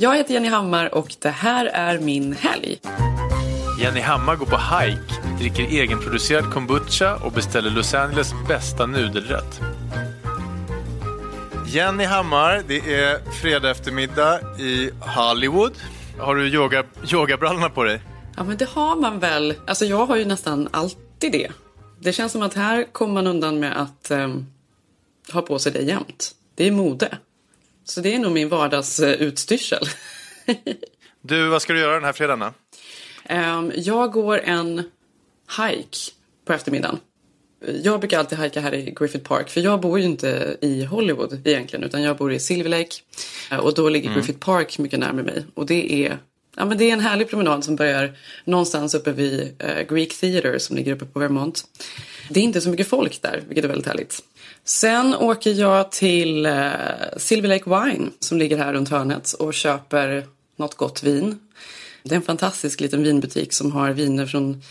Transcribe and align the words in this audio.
Jag 0.00 0.16
heter 0.16 0.34
Jenny 0.34 0.48
Hammar 0.48 0.94
och 0.94 1.16
det 1.18 1.28
här 1.28 1.66
är 1.66 1.98
min 1.98 2.32
helg. 2.32 2.80
Jenny 3.80 4.00
Hammar 4.00 4.36
går 4.36 4.46
på 4.46 4.56
hike, 4.56 5.38
dricker 5.38 5.62
egenproducerad 5.62 6.52
kombucha 6.52 7.16
och 7.16 7.32
beställer 7.32 7.70
Los 7.70 7.94
Angeles 7.94 8.32
bästa 8.48 8.86
nudelrätt. 8.86 9.60
Jenny 11.66 12.04
Hammar, 12.04 12.62
det 12.68 12.94
är 12.94 13.30
fredag 13.42 13.70
eftermiddag 13.70 14.40
i 14.58 14.90
Hollywood. 15.00 15.72
Har 16.18 16.34
du 16.34 16.48
yoga, 16.48 16.84
yogabrallorna 17.12 17.70
på 17.70 17.84
dig? 17.84 18.00
Ja, 18.36 18.44
men 18.44 18.56
det 18.56 18.68
har 18.68 18.96
man 18.96 19.18
väl. 19.18 19.54
Alltså 19.66 19.84
jag 19.84 20.06
har 20.06 20.16
ju 20.16 20.24
nästan 20.24 20.68
alltid 20.70 21.32
det. 21.32 21.50
Det 22.00 22.12
känns 22.12 22.32
som 22.32 22.42
att 22.42 22.54
här 22.54 22.92
kommer 22.92 23.14
man 23.14 23.26
undan 23.26 23.60
med 23.60 23.80
att 23.80 24.10
um, 24.10 24.46
ha 25.32 25.42
på 25.42 25.58
sig 25.58 25.72
det 25.72 25.82
jämt. 25.82 26.34
Det 26.54 26.66
är 26.66 26.70
mode. 26.70 27.18
Så 27.88 28.00
det 28.00 28.14
är 28.14 28.18
nog 28.18 28.32
min 28.32 28.48
vardagsutstyrsel. 28.48 29.88
du, 31.20 31.48
vad 31.48 31.62
ska 31.62 31.72
du 31.72 31.80
göra 31.80 31.94
den 31.94 32.04
här 32.04 32.12
fredagen 32.12 32.38
då? 32.38 32.52
Um, 33.34 33.72
jag 33.76 34.12
går 34.12 34.38
en 34.38 34.82
hike 35.58 35.98
på 36.44 36.52
eftermiddagen. 36.52 36.98
Jag 37.82 38.00
brukar 38.00 38.18
alltid 38.18 38.38
hajka 38.38 38.60
här 38.60 38.74
i 38.74 38.94
Griffith 38.98 39.24
Park 39.24 39.48
för 39.48 39.60
jag 39.60 39.80
bor 39.80 39.98
ju 39.98 40.04
inte 40.04 40.56
i 40.60 40.84
Hollywood 40.84 41.40
egentligen 41.44 41.84
utan 41.84 42.02
jag 42.02 42.16
bor 42.16 42.32
i 42.32 42.40
Silver 42.40 42.70
Lake. 42.70 42.94
Och 43.62 43.74
då 43.74 43.88
ligger 43.88 44.08
mm. 44.08 44.18
Griffith 44.18 44.38
Park 44.38 44.78
mycket 44.78 45.00
närmare 45.00 45.24
mig. 45.24 45.44
Och 45.54 45.66
det 45.66 46.06
är, 46.06 46.18
ja, 46.56 46.64
men 46.64 46.78
det 46.78 46.84
är 46.84 46.92
en 46.92 47.00
härlig 47.00 47.28
promenad 47.30 47.64
som 47.64 47.76
börjar 47.76 48.16
någonstans 48.44 48.94
uppe 48.94 49.12
vid 49.12 49.40
uh, 49.64 49.94
Greek 49.94 50.20
Theatre 50.20 50.60
som 50.60 50.76
ligger 50.76 50.92
uppe 50.92 51.04
på 51.04 51.18
Vermont. 51.18 51.64
Det 52.28 52.40
är 52.40 52.44
inte 52.44 52.60
så 52.60 52.68
mycket 52.68 52.88
folk 52.88 53.22
där, 53.22 53.42
vilket 53.46 53.64
är 53.64 53.68
väldigt 53.68 53.86
härligt. 53.86 54.22
Sen 54.68 55.14
åker 55.14 55.50
jag 55.50 55.92
till 55.92 56.46
uh, 56.46 56.70
Silver 57.16 57.48
Lake 57.48 57.70
Wine 57.70 58.10
som 58.20 58.38
ligger 58.38 58.58
här 58.58 58.72
runt 58.72 58.88
hörnet 58.88 59.32
och 59.32 59.54
köper 59.54 60.26
något 60.56 60.74
gott 60.74 61.02
vin. 61.02 61.38
Det 62.02 62.14
är 62.14 62.16
en 62.16 62.22
fantastisk 62.22 62.80
liten 62.80 63.02
vinbutik 63.02 63.52
som 63.52 63.72
har 63.72 63.90
viner 63.90 64.26
från 64.26 64.62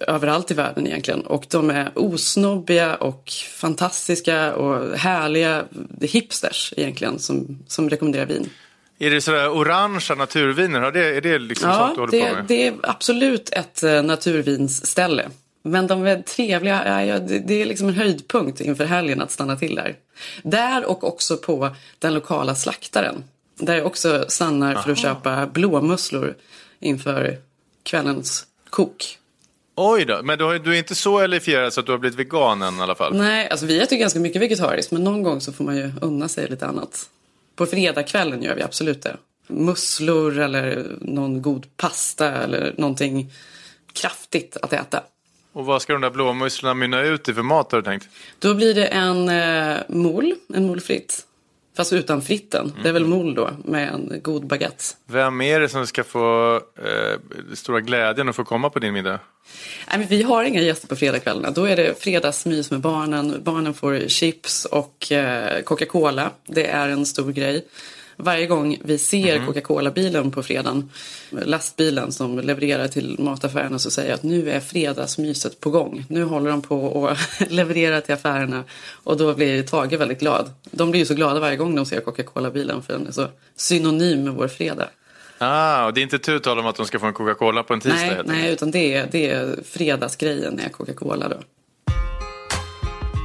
överallt 0.00 0.50
i 0.50 0.54
världen 0.54 0.86
egentligen. 0.86 1.20
Och 1.20 1.46
de 1.50 1.70
är 1.70 1.90
osnobbiga 1.94 2.94
och 2.94 3.32
fantastiska 3.52 4.54
och 4.54 4.98
härliga 4.98 5.64
hipsters 6.00 6.74
egentligen 6.76 7.18
som, 7.18 7.58
som 7.66 7.90
rekommenderar 7.90 8.26
vin. 8.26 8.50
Är 8.98 9.10
det 9.10 9.20
sådär 9.20 9.48
orangea 9.48 10.16
naturviner? 10.16 10.80
Är 10.80 10.92
det, 10.92 11.16
är 11.16 11.20
det 11.20 11.38
liksom 11.38 11.70
ja, 11.70 11.78
sånt 11.78 11.94
du 11.94 12.00
håller 12.00 12.12
det, 12.12 12.28
på 12.30 12.34
med? 12.34 12.44
det 12.48 12.66
är 12.66 12.74
absolut 12.82 13.50
ett 13.52 13.82
uh, 13.84 14.02
naturvinsställe. 14.02 15.28
Men 15.62 15.86
de 15.86 16.06
är 16.06 16.22
trevliga. 16.22 17.04
Ja, 17.04 17.18
det, 17.18 17.38
det 17.38 17.62
är 17.62 17.66
liksom 17.66 17.88
en 17.88 17.94
höjdpunkt 17.94 18.60
inför 18.60 18.84
helgen 18.84 19.20
att 19.20 19.30
stanna 19.30 19.56
till 19.56 19.74
där. 19.74 19.96
Där 20.42 20.84
och 20.84 21.04
också 21.04 21.36
på 21.36 21.76
den 21.98 22.14
lokala 22.14 22.54
slaktaren. 22.54 23.24
Där 23.58 23.76
jag 23.76 23.86
också 23.86 24.24
stannar 24.28 24.74
Aha. 24.74 24.82
för 24.82 24.92
att 24.92 24.98
köpa 24.98 25.46
blåmusslor 25.46 26.34
inför 26.78 27.38
kvällens 27.82 28.46
kok. 28.70 29.18
Oj 29.74 30.04
då, 30.04 30.20
men 30.22 30.38
du, 30.38 30.44
har, 30.44 30.58
du 30.58 30.74
är 30.74 30.78
inte 30.78 30.94
så 30.94 31.18
elifierad 31.18 31.72
så 31.72 31.80
att 31.80 31.86
du 31.86 31.92
har 31.92 31.98
blivit 31.98 32.18
vegan 32.18 32.62
än 32.62 32.78
i 32.78 32.82
alla 32.82 32.94
fall? 32.94 33.16
Nej, 33.16 33.48
alltså 33.48 33.66
vi 33.66 33.80
äter 33.80 33.96
ganska 33.96 34.20
mycket 34.20 34.42
vegetariskt 34.42 34.92
men 34.92 35.04
någon 35.04 35.22
gång 35.22 35.40
så 35.40 35.52
får 35.52 35.64
man 35.64 35.76
ju 35.76 35.92
unna 36.00 36.28
sig 36.28 36.48
lite 36.48 36.66
annat. 36.66 37.08
På 37.56 37.66
fredagskvällen 37.66 38.42
gör 38.42 38.54
vi 38.54 38.62
absolut 38.62 39.02
det. 39.02 39.16
Musslor 39.46 40.38
eller 40.38 40.96
någon 41.00 41.42
god 41.42 41.66
pasta 41.76 42.32
eller 42.32 42.74
någonting 42.78 43.32
kraftigt 43.92 44.56
att 44.62 44.72
äta. 44.72 45.02
Och 45.52 45.66
vad 45.66 45.82
ska 45.82 45.92
de 45.92 46.02
där 46.02 46.10
blåmusslorna 46.10 46.74
mynna 46.74 47.02
ut 47.02 47.28
i 47.28 47.34
för 47.34 47.42
mat 47.42 47.72
har 47.72 47.78
du 47.78 47.84
tänkt? 47.84 48.08
Då 48.38 48.54
blir 48.54 48.74
det 48.74 48.86
en 48.86 49.28
eh, 49.28 49.78
mol, 49.88 50.34
en 50.54 50.66
mol 50.66 50.80
fritt. 50.80 51.26
Fast 51.76 51.92
utan 51.92 52.22
fritten. 52.22 52.70
Mm. 52.70 52.82
Det 52.82 52.88
är 52.88 52.92
väl 52.92 53.04
mol 53.04 53.34
då 53.34 53.50
med 53.64 53.88
en 53.88 54.20
god 54.22 54.46
baguette. 54.46 54.84
Vem 55.06 55.40
är 55.40 55.60
det 55.60 55.68
som 55.68 55.86
ska 55.86 56.04
få 56.04 56.54
eh, 56.56 57.54
stora 57.54 57.80
glädjen 57.80 58.28
att 58.28 58.36
få 58.36 58.44
komma 58.44 58.70
på 58.70 58.78
din 58.78 58.92
middag? 58.92 59.20
Nej, 59.88 59.98
men 59.98 60.08
vi 60.08 60.22
har 60.22 60.44
inga 60.44 60.60
gäster 60.60 60.88
på 60.88 60.96
fredagskvällarna. 60.96 61.50
Då 61.50 61.64
är 61.64 61.76
det 61.76 62.02
fredagsmys 62.02 62.70
med 62.70 62.80
barnen. 62.80 63.42
Barnen 63.44 63.74
får 63.74 64.08
chips 64.08 64.64
och 64.64 65.12
eh, 65.12 65.62
Coca-Cola. 65.62 66.30
Det 66.46 66.66
är 66.66 66.88
en 66.88 67.06
stor 67.06 67.32
grej. 67.32 67.66
Varje 68.22 68.46
gång 68.46 68.78
vi 68.84 68.98
ser 68.98 69.36
mm. 69.36 69.46
Coca-Cola-bilen 69.46 70.30
på 70.30 70.42
fredagen, 70.42 70.90
lastbilen 71.30 72.12
som 72.12 72.38
levererar 72.38 72.88
till 72.88 73.16
mataffärerna 73.18 73.78
så 73.78 73.90
säger 73.90 74.08
jag 74.08 74.14
att 74.14 74.22
nu 74.22 74.50
är 74.50 74.60
fredagsmyset 74.60 75.60
på 75.60 75.70
gång. 75.70 76.04
Nu 76.08 76.24
håller 76.24 76.50
de 76.50 76.62
på 76.62 77.08
att 77.08 77.50
leverera 77.50 78.00
till 78.00 78.14
affärerna 78.14 78.64
och 79.04 79.16
då 79.16 79.34
blir 79.34 79.62
Tage 79.62 79.92
väldigt 79.92 80.20
glad. 80.20 80.50
De 80.70 80.90
blir 80.90 81.00
ju 81.00 81.06
så 81.06 81.14
glada 81.14 81.40
varje 81.40 81.56
gång 81.56 81.74
de 81.74 81.86
ser 81.86 82.00
Coca-Cola-bilen 82.00 82.82
för 82.82 82.92
den 82.92 83.06
är 83.06 83.12
så 83.12 83.26
synonym 83.56 84.24
med 84.24 84.32
vår 84.32 84.48
fredag. 84.48 84.88
Ah, 85.38 85.86
och 85.86 85.94
det 85.94 86.00
är 86.00 86.02
inte 86.02 86.18
tu 86.18 86.38
tal 86.38 86.58
om 86.58 86.66
att 86.66 86.76
de 86.76 86.86
ska 86.86 86.98
få 86.98 87.06
en 87.06 87.12
Coca-Cola 87.12 87.62
på 87.62 87.74
en 87.74 87.80
tisdag? 87.80 87.98
Nej, 87.98 88.22
nej 88.24 88.52
utan 88.52 88.70
det 88.70 88.94
är, 88.94 89.08
det 89.10 89.30
är 89.30 89.56
fredagsgrejen 89.64 90.60
är 90.60 90.68
Coca-Cola 90.68 91.28
då 91.28 91.36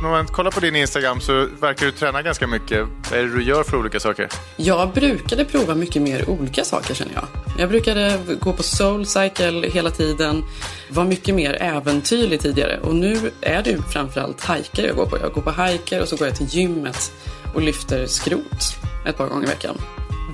när 0.01 0.09
man 0.09 0.27
kollar 0.27 0.51
på 0.51 0.59
din 0.59 0.75
Instagram 0.75 1.21
så 1.21 1.47
verkar 1.59 1.85
du 1.85 1.91
träna 1.91 2.21
ganska 2.21 2.47
mycket. 2.47 2.87
Vad 3.11 3.19
är 3.19 3.23
det 3.23 3.33
du 3.35 3.43
gör 3.43 3.63
för 3.63 3.77
olika 3.77 3.99
saker? 3.99 4.29
Jag 4.57 4.93
brukade 4.93 5.45
prova 5.45 5.75
mycket 5.75 6.01
mer 6.01 6.29
olika 6.29 6.63
saker 6.63 6.93
känner 6.93 7.13
jag. 7.13 7.27
Jag 7.57 7.69
brukade 7.69 8.19
gå 8.39 8.53
på 8.53 8.63
Soulcycle 8.63 9.69
hela 9.69 9.91
tiden. 9.91 10.43
Var 10.89 11.03
mycket 11.03 11.35
mer 11.35 11.57
äventyrlig 11.61 12.39
tidigare. 12.39 12.79
Och 12.79 12.95
nu 12.95 13.31
är 13.41 13.63
det 13.63 13.77
framförallt 13.91 14.43
hajkar 14.43 14.83
jag 14.83 14.95
går 14.95 15.05
på. 15.05 15.17
Jag 15.17 15.33
går 15.33 15.41
på 15.41 15.51
hajkar 15.51 16.01
och 16.01 16.07
så 16.07 16.15
går 16.15 16.27
jag 16.27 16.37
till 16.37 16.47
gymmet 16.47 17.11
och 17.53 17.61
lyfter 17.61 18.05
skrot 18.05 18.75
ett 19.07 19.17
par 19.17 19.27
gånger 19.27 19.47
i 19.47 19.49
veckan. 19.49 19.77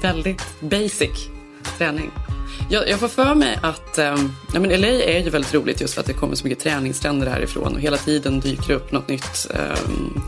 Väldigt 0.01 0.59
basic 0.59 1.29
träning. 1.77 2.11
Jag, 2.69 2.89
jag 2.89 2.99
får 2.99 3.07
för 3.07 3.35
mig 3.35 3.59
att 3.61 3.97
um, 3.97 4.35
ja, 4.53 4.59
men 4.59 4.81
LA 4.81 4.87
är 4.87 5.23
ju 5.23 5.29
väldigt 5.29 5.53
roligt 5.53 5.81
just 5.81 5.93
för 5.93 6.01
att 6.01 6.07
det 6.07 6.13
kommer 6.13 6.35
så 6.35 6.47
mycket 6.47 6.63
träningsstränder 6.63 7.27
härifrån 7.27 7.73
och 7.75 7.81
hela 7.81 7.97
tiden 7.97 8.39
dyker 8.39 8.73
upp 8.73 8.91
något 8.91 9.07
nytt. 9.07 9.47
Um, 9.49 10.21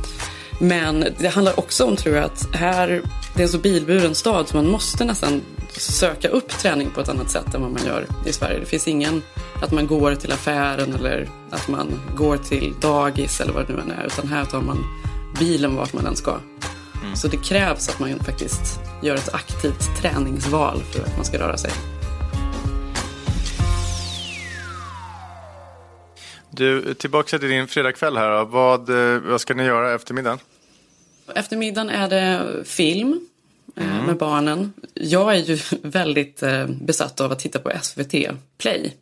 men 0.59 1.05
det 1.17 1.27
handlar 1.27 1.59
också 1.59 1.85
om, 1.85 1.95
tror 1.95 2.15
jag, 2.15 2.25
att 2.25 2.55
här, 2.55 2.87
det 3.35 3.41
är 3.41 3.43
en 3.43 3.49
så 3.49 3.57
bilburen 3.57 4.15
stad 4.15 4.47
så 4.47 4.55
man 4.55 4.67
måste 4.67 5.05
nästan 5.05 5.41
söka 5.77 6.27
upp 6.27 6.49
träning 6.49 6.89
på 6.89 7.01
ett 7.01 7.09
annat 7.09 7.31
sätt 7.31 7.55
än 7.55 7.61
vad 7.61 7.71
man 7.71 7.85
gör 7.85 8.07
i 8.25 8.33
Sverige. 8.33 8.59
Det 8.59 8.65
finns 8.65 8.87
ingen 8.87 9.21
att 9.61 9.71
man 9.71 9.87
går 9.87 10.15
till 10.15 10.31
affären 10.31 10.93
eller 10.93 11.29
att 11.49 11.67
man 11.67 11.99
går 12.15 12.37
till 12.37 12.73
dagis 12.81 13.41
eller 13.41 13.53
vad 13.53 13.67
det 13.67 13.73
nu 13.73 13.79
än 13.79 13.91
är. 13.91 14.05
Utan 14.05 14.27
här 14.27 14.45
tar 14.45 14.61
man 14.61 14.85
bilen 15.39 15.75
vart 15.75 15.93
man 15.93 16.05
än 16.05 16.15
ska. 16.15 16.31
Mm. 17.03 17.15
Så 17.15 17.27
det 17.27 17.37
krävs 17.37 17.89
att 17.89 17.99
man 17.99 18.19
faktiskt 18.19 18.79
gör 19.01 19.15
ett 19.15 19.33
aktivt 19.33 19.97
träningsval 20.01 20.83
för 20.91 21.03
att 21.03 21.15
man 21.15 21.25
ska 21.25 21.39
röra 21.39 21.57
sig. 21.57 21.71
Du, 26.55 26.93
tillbaka 26.93 27.39
till 27.39 27.49
din 27.49 27.67
fredagkväll 27.67 28.17
här. 28.17 28.45
Vad, 28.45 28.89
eh, 28.89 29.19
vad 29.19 29.41
ska 29.41 29.53
ni 29.53 29.63
göra 29.63 29.95
eftermiddagen? 29.95 30.39
Eftermiddagen 31.35 31.89
är 31.89 32.09
det 32.09 32.63
film 32.65 33.27
eh, 33.75 33.93
mm. 33.93 34.05
med 34.05 34.17
barnen. 34.17 34.73
Jag 34.93 35.35
är 35.35 35.39
ju 35.39 35.57
väldigt 35.81 36.43
eh, 36.43 36.67
besatt 36.67 37.21
av 37.21 37.31
att 37.31 37.39
titta 37.39 37.59
på 37.59 37.71
SVT 37.81 38.13
Play. 38.57 38.93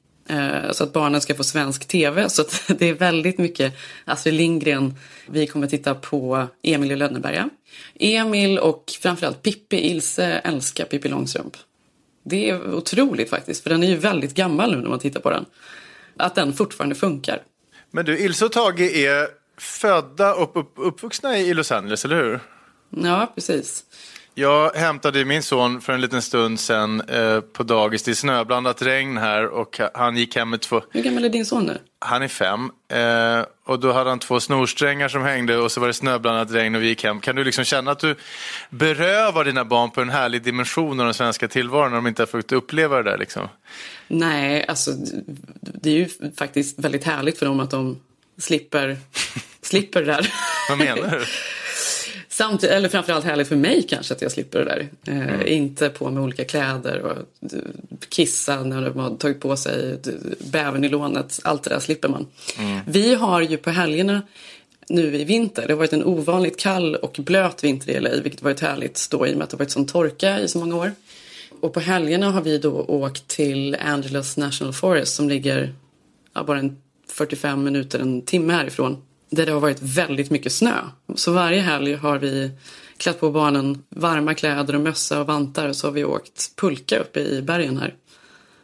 Så 0.72 0.84
att 0.84 0.94
barnen 0.94 1.22
ska 1.22 1.36
få 1.36 1.44
svensk 1.44 1.88
tv. 1.88 2.30
Så 2.30 2.44
det 2.68 2.90
är 2.90 2.94
väldigt 2.94 3.38
mycket 3.38 3.74
Astrid 4.06 4.34
Lindgren. 4.34 4.96
Vi 5.28 5.48
kommer 5.48 5.68
titta 5.68 5.96
på 5.96 6.48
Emil 6.64 6.92
i 6.92 6.96
Lönneberga. 6.96 7.50
Emil 8.00 8.60
och 8.60 8.92
framförallt 9.02 9.42
Pippi 9.42 9.78
Ilse 9.78 10.26
älskar 10.26 10.86
Pippi 10.86 11.10
Långstrump. 11.10 11.58
Det 12.24 12.50
är 12.50 12.74
otroligt 12.74 13.30
faktiskt, 13.30 13.64
för 13.64 13.70
den 13.70 13.84
är 13.84 13.88
ju 13.88 13.96
väldigt 13.96 14.34
gammal 14.34 14.72
nu 14.72 14.78
när 14.82 14.90
man 14.90 15.00
tittar 15.00 15.20
på 15.20 15.30
den 15.30 15.46
att 16.18 16.36
den 16.36 16.54
fortfarande 16.54 16.96
funkar. 16.96 17.42
Men 17.92 18.06
du, 18.06 18.20
Ilse 18.20 18.46
och 18.46 18.52
Tage 18.52 18.82
är 18.82 19.28
födda 19.58 20.36
och 20.36 20.58
upp, 20.60 20.74
uppvuxna 20.76 21.38
i 21.38 21.54
Los 21.54 21.72
Angeles, 21.72 22.06
eller 22.06 22.16
hur? 22.16 22.40
Ja, 22.90 23.32
precis. 23.36 23.84
Jag 24.34 24.72
hämtade 24.76 25.26
min 25.26 25.44
son 25.44 25.82
för 25.82 25.94
en 25.94 26.02
liten 26.02 26.22
stund 26.22 26.60
sen 26.60 27.02
eh, 27.02 27.42
på 27.42 27.64
dagis. 27.64 28.04
Det 28.04 28.12
är 28.12 28.16
snöblandat 28.16 28.82
regn 28.82 29.18
här 29.18 29.48
och 29.48 29.80
han 29.94 30.18
gick 30.18 30.36
hem 30.36 30.50
med 30.50 30.62
två... 30.62 30.82
Hur 30.92 31.02
gammal 31.02 31.26
är 31.26 31.30
din 31.30 31.46
son 31.46 31.66
nu? 31.66 31.78
Han 32.00 32.22
är 32.22 32.28
fem. 32.28 32.72
Eh, 32.88 33.46
och 33.66 33.80
då 33.80 33.92
hade 33.92 34.10
han 34.10 34.20
två 34.20 34.40
snorsträngar 34.40 35.08
som 35.08 35.24
hängde 35.24 35.58
och 35.58 35.72
så 35.72 35.80
var 35.80 35.88
det 35.88 35.94
snöblandat 35.94 36.52
regn 36.52 36.76
och 36.76 36.82
vi 36.82 36.88
gick 36.88 37.04
hem. 37.04 37.20
Kan 37.20 37.36
du 37.36 37.44
liksom 37.44 37.64
känna 37.64 37.92
att 37.92 38.00
du 38.00 38.16
berövar 38.70 39.46
dina 39.46 39.66
barn 39.66 39.92
på 39.92 40.02
en 40.02 40.10
härlig 40.10 40.42
dimension 40.42 41.00
av 41.00 41.06
den 41.06 41.14
svenska 41.14 41.48
tillvaron 41.48 41.90
när 41.90 41.96
de 41.96 42.08
inte 42.08 42.22
har 42.22 42.28
fått 42.28 42.52
uppleva 42.52 42.98
det 42.98 43.12
där 43.12 43.18
liksom? 43.18 43.48
Nej, 44.08 44.66
alltså 44.68 44.92
det 45.62 45.90
är 45.90 45.96
ju 45.96 46.10
faktiskt 46.38 46.80
väldigt 46.80 47.04
härligt 47.04 47.40
för 47.40 47.46
dem 47.46 47.60
att 47.60 47.72
de 47.72 48.00
slipper, 48.38 48.98
slipper 49.62 50.00
det 50.00 50.06
där. 50.06 50.34
Vad 50.70 50.78
menar 50.78 51.10
du? 51.10 51.26
Samtidigt, 52.42 52.76
eller 52.76 52.90
framförallt 52.90 53.26
härligt 53.26 53.48
för 53.48 53.56
mig 53.56 53.84
kanske 53.84 54.14
att 54.14 54.22
jag 54.22 54.32
slipper 54.32 54.60
det 54.60 54.66
där. 54.66 54.90
Eh, 55.08 55.30
mm. 55.30 55.48
Inte 55.48 55.90
på 55.90 56.10
med 56.10 56.24
olika 56.24 56.46
kläder 56.46 57.02
och 57.02 57.18
kissa 58.10 58.64
när 58.64 58.82
de 58.82 59.00
har 59.00 59.16
tagit 59.16 59.40
på 59.40 59.58
sig 59.58 60.00
bävern 60.40 60.84
i 60.84 60.90
lånet. 60.90 61.40
Allt 61.44 61.64
det 61.64 61.70
där 61.70 61.80
slipper 61.80 62.10
man. 62.10 62.28
Mm. 62.60 62.80
Vi 62.88 63.16
har 63.16 63.42
ju 63.42 63.58
på 63.58 63.70
helgerna 63.70 64.22
nu 64.90 65.16
i 65.16 65.24
vinter. 65.24 65.68
Det 65.68 65.74
har 65.74 65.78
varit 65.78 65.94
en 65.94 66.04
ovanligt 66.04 66.60
kall 66.60 66.96
och 66.96 67.20
blöt 67.20 67.64
vinter 67.64 67.92
i 67.92 68.00
LA, 68.00 68.10
vilket 68.24 68.42
varit 68.42 68.60
härligt 68.60 69.08
då 69.12 69.28
i 69.28 69.34
och 69.34 69.38
med 69.38 69.44
att 69.44 69.50
det 69.50 69.58
varit 69.58 69.72
sån 69.72 69.86
torka 69.86 70.40
i 70.40 70.48
så 70.48 70.60
många 70.60 70.76
år. 70.76 70.92
Och 71.62 71.74
på 71.74 71.80
helgerna 71.80 72.32
har 72.32 72.42
vi 72.42 72.58
då 72.58 72.72
åkt 72.82 73.28
till 73.28 73.78
Angeles 73.80 74.38
National 74.38 74.74
Forest 74.74 75.16
som 75.16 75.30
ligger 75.30 75.74
ja, 76.34 76.44
bara 76.44 76.60
en 76.60 76.78
45 77.08 77.64
minuter, 77.64 78.00
en 78.00 78.22
timme 78.22 78.54
härifrån. 78.54 78.98
Där 79.32 79.46
det 79.46 79.52
har 79.52 79.60
varit 79.60 79.82
väldigt 79.82 80.30
mycket 80.30 80.52
snö. 80.52 80.76
Så 81.16 81.32
varje 81.32 81.62
helg 81.62 81.96
har 81.96 82.18
vi 82.18 82.52
klätt 82.98 83.20
på 83.20 83.32
barnen 83.32 83.84
varma 83.90 84.34
kläder 84.34 84.76
och 84.76 84.82
mössa 84.82 85.20
och 85.20 85.28
vantar 85.28 85.68
och 85.68 85.76
så 85.76 85.88
har 85.88 85.92
vi 85.92 86.04
åkt 86.04 86.56
pulka 86.56 87.00
uppe 87.00 87.20
i 87.20 87.42
bergen 87.42 87.78
här. 87.78 87.96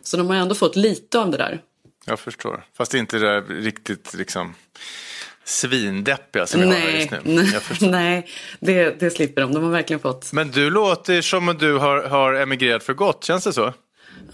Så 0.04 0.18
de 0.18 0.28
har 0.28 0.36
ändå 0.36 0.56
fått 0.56 0.76
lite 0.76 1.20
av 1.20 1.32
det 1.32 1.38
där. 1.38 1.62
Jag 2.06 2.20
förstår. 2.20 2.66
Fast 2.78 2.94
inte 2.94 3.18
det 3.18 3.26
där 3.26 3.42
riktigt 3.42 4.14
liksom 4.14 4.54
svindeppiga 5.44 6.48
som 6.48 6.62
vi 6.62 6.68
har 6.68 6.90
just 6.90 7.12
nu. 7.12 7.20
Nej, 7.24 7.62
nej 7.82 8.28
det, 8.60 9.00
det 9.00 9.12
slipper 9.12 9.42
de. 9.42 9.54
De 9.54 9.64
har 9.64 9.72
verkligen 9.72 10.00
fått 10.00 10.34
Men 10.34 10.52
du 10.52 10.70
låter 10.70 11.22
som 11.22 11.50
att 11.50 11.60
du 11.60 11.74
har, 11.74 12.04
har 12.04 12.34
emigrerat 12.34 12.84
för 12.84 12.94
gott, 12.94 13.24
känns 13.24 13.44
det 13.44 13.54
så? 13.54 13.74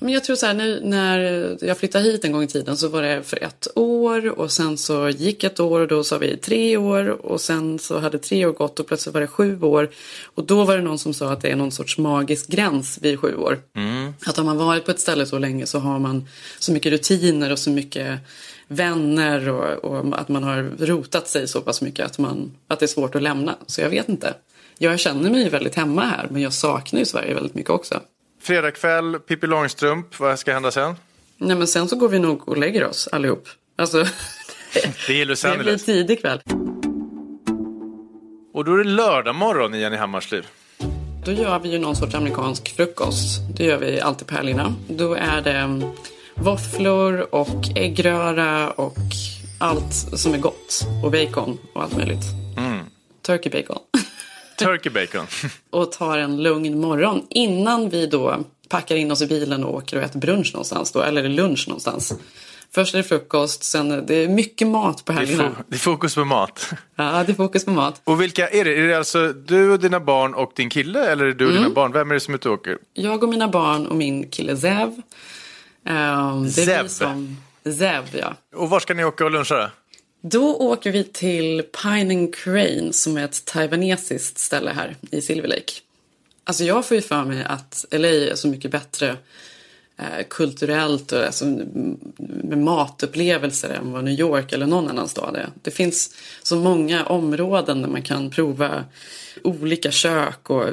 Men 0.04 0.14
jag 0.14 0.24
tror 0.24 0.36
så 0.36 0.46
här, 0.46 0.54
nu, 0.54 0.82
när 0.84 1.58
jag 1.62 1.78
flyttade 1.78 2.04
hit 2.04 2.26
en 2.26 2.32
gång 2.32 2.44
i 2.44 2.48
tiden 2.48 2.78
så 2.78 2.88
var 2.88 3.02
det 3.02 3.24
för 3.24 3.44
ett 3.44 3.68
år 3.76 4.40
och 4.40 4.52
sen 4.52 4.78
så 4.78 5.10
gick 5.10 5.44
ett 5.44 5.60
år 5.60 5.80
och 5.80 5.88
då 5.88 6.04
sa 6.04 6.18
vi 6.18 6.38
tre 6.38 6.78
år 6.78 7.26
och 7.26 7.42
sen 7.42 7.80
så 7.80 8.00
hade 8.00 8.20
tre 8.20 8.46
år 8.46 8.52
gått 8.52 8.80
och 8.80 8.88
plötsligt 8.88 9.14
var 9.14 9.22
det 9.22 9.28
sju 9.28 9.62
år. 9.62 9.90
Och 10.24 10.46
då 10.46 10.64
var 10.64 10.76
det 10.76 10.84
någon 10.84 11.00
som 11.00 11.14
sa 11.14 11.32
att 11.32 11.42
det 11.42 11.50
är 11.50 11.56
någon 11.56 11.72
sorts 11.72 11.98
magisk 11.98 12.48
gräns 12.48 13.00
vid 13.02 13.20
sju 13.20 13.36
år. 13.36 13.60
Att 14.26 14.40
om 14.40 14.46
man 14.46 14.58
varit 14.58 14.86
på 14.86 14.92
ett 14.92 15.00
ställe 15.00 15.26
så 15.26 15.40
länge 15.40 15.66
så 15.66 15.80
har 15.80 16.00
man 16.00 16.28
så 16.60 16.72
mycket 16.72 16.92
rutiner 16.92 17.52
och 17.52 17.60
så 17.60 17.70
mycket 17.70 18.20
vänner 18.68 19.50
och, 19.50 19.92
och 19.92 20.20
att 20.20 20.30
man 20.30 20.44
har 20.44 20.86
rotat 20.86 21.28
sig 21.28 21.48
så 21.48 21.62
pass 21.62 21.82
mycket 21.82 22.06
att, 22.06 22.18
man, 22.18 22.52
att 22.68 22.80
det 22.80 22.86
är 22.86 22.88
svårt 22.88 23.16
att 23.16 23.24
lämna. 23.24 23.56
Så 23.66 23.82
jag 23.82 23.90
vet 23.90 24.10
inte. 24.10 24.34
Jag 24.78 25.00
känner 25.00 25.30
mig 25.30 25.50
väldigt 25.50 25.76
hemma 25.76 26.02
här 26.06 26.28
men 26.32 26.42
jag 26.42 26.54
saknar 26.54 27.00
ju 27.00 27.06
Sverige 27.06 27.34
väldigt 27.34 27.56
mycket 27.56 27.72
också. 27.72 28.02
Fredag 28.44 28.72
kväll, 28.72 29.20
Pippi 29.20 29.48
Långstrump, 29.48 30.20
vad 30.20 30.40
ska 30.40 30.54
hända 30.54 30.72
sen? 30.72 30.96
Nej 31.38 31.58
men 31.58 31.68
sen 31.68 31.88
så 31.88 31.96
går 31.96 32.10
vi 32.10 32.20
nog 32.20 32.50
och 32.50 32.58
lägger 32.58 32.88
oss 32.88 33.08
allihop. 33.12 33.48
Alltså, 33.76 33.98
Det 35.08 35.22
är 35.22 35.26
Los 35.26 35.42
det 35.42 35.58
blir 35.58 35.78
tidig 35.78 36.22
kväll. 36.22 36.42
Och 38.54 38.66
då 38.66 38.74
är 38.74 38.78
det 38.78 38.84
lördag 38.84 39.36
morgon 39.36 39.76
i 39.76 39.80
Jenny 39.80 39.98
Hammars 39.98 40.32
liv. 40.32 40.48
Då 41.26 41.32
gör 41.32 41.60
vi 41.60 41.70
ju 41.70 41.80
någon 41.80 41.96
sorts 41.96 42.16
amerikansk 42.16 42.76
frukost. 42.76 43.42
Det 43.58 43.64
gör 43.64 43.78
vi 43.78 44.02
alltid 44.02 44.28
på 44.28 44.36
helgerna. 44.36 44.76
Då 44.90 45.14
är 45.14 45.42
det 45.42 45.58
mm, 45.58 45.84
våfflor 46.36 47.36
och 47.36 47.70
äggröra 47.76 48.72
och 48.72 48.98
allt 49.60 49.94
som 49.94 50.34
är 50.34 50.38
gott. 50.38 50.88
Och 51.04 51.12
bacon 51.12 51.58
och 51.74 51.84
allt 51.84 51.98
möjligt. 51.98 52.26
Turkey 53.26 53.52
bacon. 53.52 53.80
Turkey 54.58 54.92
bacon. 54.92 55.26
och 55.70 55.92
tar 55.92 56.18
en 56.18 56.44
lugn 56.44 56.80
morgon 56.80 57.26
innan 57.30 57.90
vi 57.90 58.08
då 58.08 58.44
packar 58.70 58.96
in 58.96 59.12
oss 59.12 59.22
i 59.22 59.28
bilen 59.28 59.64
och 59.64 59.74
åker 59.74 59.98
och 59.98 60.04
äter 60.04 60.20
brunch 60.20 60.52
någonstans 60.54 60.92
då, 60.92 61.02
eller 61.02 61.30
lunch 61.30 61.66
någonstans. 61.68 62.14
Först 62.76 62.94
är 62.94 62.98
det 62.98 63.04
frukost, 63.04 63.64
sen 63.64 63.92
är 63.92 64.02
det 64.02 64.28
mycket 64.28 64.68
mat 64.68 65.06
på 65.06 65.12
Det 65.12 65.18
är, 65.18 65.26
helgerna. 65.26 65.50
fo- 65.50 65.64
det 65.68 65.76
är 65.76 65.80
fokus 65.80 66.16
på 66.16 66.26
mat. 66.26 66.70
Ja, 66.96 67.24
det 67.26 67.32
är 67.32 67.36
fokus 67.36 67.66
på 67.66 67.72
mat. 67.72 68.02
Och 68.04 68.22
vilka 68.22 68.48
är 68.50 68.66
det? 68.66 68.76
Är 68.80 68.88
det 68.88 68.98
alltså 68.98 69.34
du 69.34 69.72
och 69.72 69.80
dina 69.80 70.00
barn 70.00 70.34
och 70.34 70.52
din 70.56 70.70
kille? 70.70 71.12
Eller 71.12 71.24
är 71.24 71.28
det 71.28 71.34
du 71.34 71.48
och 71.48 71.54
dina 71.54 71.70
barn? 71.70 71.92
Vem 71.92 72.10
är 72.10 72.14
det 72.14 72.20
som 72.20 72.34
är 72.34 72.38
ute 72.38 72.50
och 72.50 72.54
åker? 72.56 72.78
Jag 72.94 73.24
och 73.24 73.30
mina 73.30 73.48
barn 73.48 73.88
och 73.88 73.96
min 73.96 74.30
kille 74.30 74.58
Zev. 74.58 75.02
Ehm, 75.86 76.44
det 76.44 76.62
är 76.62 76.66
Zev? 76.66 76.88
Som, 76.88 77.38
Zev, 77.78 78.04
ja. 78.12 78.34
Och 78.56 78.70
var 78.70 78.80
ska 78.80 78.94
ni 78.94 79.04
åka 79.06 79.26
och 79.26 79.32
luncha 79.32 79.56
då? 79.56 79.70
Då 80.26 80.56
åker 80.58 80.92
vi 80.92 81.04
till 81.04 81.64
Pine 81.82 82.14
and 82.14 82.36
Crane 82.36 82.94
som 82.94 83.18
är 83.18 83.26
ett 83.26 83.46
taiwanesiskt 83.46 84.38
ställe 84.38 84.72
här 84.72 84.96
i 85.12 85.22
Silver 85.22 85.48
Lake. 85.48 85.74
Alltså 86.44 86.64
jag 86.64 86.86
får 86.86 86.96
ju 86.96 87.02
för 87.02 87.26
mig 87.26 87.44
att 87.44 87.86
LA 87.92 88.08
är 88.08 88.36
så 88.36 88.48
mycket 88.48 88.72
bättre 88.72 89.18
eh, 89.98 90.26
kulturellt 90.30 91.12
och 91.12 91.24
alltså, 91.24 91.46
med 92.44 92.58
matupplevelser 92.58 93.70
än 93.70 93.92
vad 93.92 94.04
New 94.04 94.20
York 94.20 94.54
eller 94.54 94.66
någon 94.66 94.90
annan 94.90 95.08
stad 95.08 95.36
är. 95.36 95.50
Det 95.62 95.72
finns 95.72 96.16
så 96.44 96.56
många 96.56 97.06
områden 97.06 97.82
där 97.82 97.90
man 97.90 98.02
kan 98.02 98.30
prova 98.30 98.86
olika 99.44 99.92
kök 99.92 100.50
och 100.50 100.70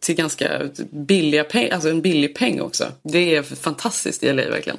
till 0.00 0.14
ganska 0.14 0.60
billiga 0.90 1.44
pengar, 1.44 1.70
alltså 1.70 1.88
en 1.88 2.02
billig 2.02 2.36
peng 2.36 2.60
också. 2.60 2.84
Det 3.02 3.36
är 3.36 3.42
fantastiskt 3.42 4.22
i 4.22 4.32
LA 4.32 4.50
verkligen. 4.50 4.78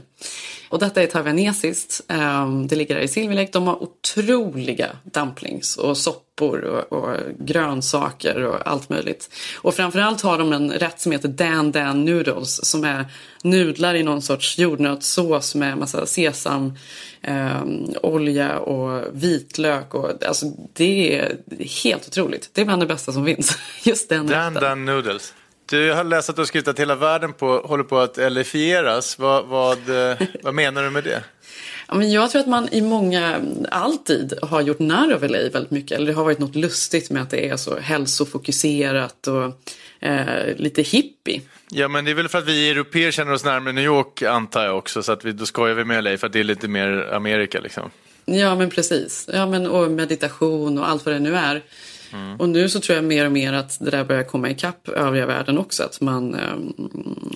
Och 0.73 0.79
detta 0.79 1.03
är 1.03 1.07
taiwanesiskt. 1.07 2.01
Ehm, 2.07 2.67
Det 2.67 2.75
ligger 2.75 2.95
där 2.95 3.01
i 3.01 3.07
Silver 3.07 3.35
Lake. 3.35 3.49
De 3.51 3.67
har 3.67 3.83
otroliga 3.83 4.89
dumplings 5.03 5.77
och 5.77 5.97
soppor 5.97 6.63
och, 6.63 6.93
och 6.93 7.17
grönsaker 7.39 8.43
och 8.43 8.67
allt 8.67 8.89
möjligt. 8.89 9.29
Och 9.61 9.73
framförallt 9.75 10.21
har 10.21 10.37
de 10.37 10.53
en 10.53 10.71
rätt 10.71 11.01
som 11.01 11.11
heter 11.11 11.27
Dan 11.27 11.71
Dan 11.71 12.05
Noodles 12.05 12.65
som 12.65 12.83
är 12.83 13.05
nudlar 13.43 13.95
i 13.95 14.03
någon 14.03 14.21
sorts 14.21 14.57
jordnötssås 14.57 15.55
med 15.55 15.77
massa 15.77 16.05
sesam, 16.05 16.73
ehm, 17.21 17.85
olja 18.03 18.59
och 18.59 19.03
vitlök. 19.13 19.93
Och, 19.93 20.23
alltså, 20.27 20.45
det 20.73 21.17
är 21.19 21.37
helt 21.83 22.07
otroligt. 22.07 22.49
Det 22.53 22.61
är 22.61 22.65
bland 22.65 22.81
det 22.81 22.85
bästa 22.85 23.11
som 23.11 23.25
finns. 23.25 23.57
Just 23.83 24.09
den 24.09 24.27
Dan 24.27 24.53
rätten. 24.53 24.69
Dan 24.69 24.85
Noodles. 24.85 25.33
Du 25.65 25.91
har 25.91 26.03
läst 26.03 26.29
att 26.29 26.35
du 26.35 26.41
har 26.41 26.45
skrivit 26.45 26.67
att 26.67 26.79
hela 26.79 26.95
världen 26.95 27.33
på, 27.33 27.57
håller 27.57 27.83
på 27.83 27.99
att 27.99 28.17
elifieras. 28.17 29.19
Vad, 29.19 29.45
vad, 29.45 30.09
eh, 30.09 30.17
vad 30.43 30.53
menar 30.53 30.83
du 30.83 30.89
med 30.89 31.03
det? 31.03 31.23
Ja, 31.87 31.95
men 31.95 32.11
jag 32.11 32.31
tror 32.31 32.41
att 32.41 32.47
man 32.47 32.69
i 32.71 32.81
många, 32.81 33.41
alltid 33.71 34.33
har 34.41 34.61
gjort 34.61 34.79
narr 34.79 35.13
av 35.13 35.23
LA 35.23 35.37
väldigt 35.37 35.71
mycket. 35.71 35.97
Eller 35.97 36.07
det 36.07 36.13
har 36.13 36.23
varit 36.23 36.39
något 36.39 36.55
lustigt 36.55 37.09
med 37.09 37.21
att 37.21 37.29
det 37.29 37.49
är 37.49 37.57
så 37.57 37.79
hälsofokuserat 37.79 39.27
och 39.27 39.43
eh, 39.99 40.55
lite 40.57 40.81
hippie. 40.81 41.41
Ja 41.69 41.87
men 41.87 42.05
det 42.05 42.11
är 42.11 42.15
väl 42.15 42.29
för 42.29 42.37
att 42.37 42.47
vi 42.47 42.69
europeer 42.69 43.11
känner 43.11 43.31
oss 43.31 43.43
närmare 43.43 43.73
New 43.73 43.83
York 43.83 44.21
antar 44.21 44.65
jag 44.65 44.77
också. 44.77 45.03
Så 45.03 45.11
att 45.11 45.25
vi, 45.25 45.31
då 45.31 45.45
skojar 45.45 45.75
vi 45.75 45.85
med 45.85 46.03
LA 46.03 46.17
för 46.17 46.27
att 46.27 46.33
det 46.33 46.39
är 46.39 46.43
lite 46.43 46.67
mer 46.67 47.13
Amerika 47.13 47.59
liksom. 47.59 47.91
Ja 48.25 48.55
men 48.55 48.69
precis. 48.69 49.29
Ja, 49.33 49.45
men, 49.45 49.67
och 49.67 49.91
meditation 49.91 50.77
och 50.77 50.89
allt 50.89 51.05
vad 51.05 51.15
det 51.15 51.19
nu 51.19 51.35
är. 51.35 51.61
Och 52.39 52.49
nu 52.49 52.69
så 52.69 52.79
tror 52.79 52.95
jag 52.95 53.05
mer 53.05 53.25
och 53.25 53.31
mer 53.31 53.53
att 53.53 53.77
det 53.79 53.91
där 53.91 54.03
börjar 54.03 54.23
komma 54.23 54.49
ikapp 54.49 54.89
övriga 54.89 55.25
världen 55.25 55.57
också. 55.57 55.83
Att 55.83 56.01
man 56.01 56.35
eh, 56.35 56.55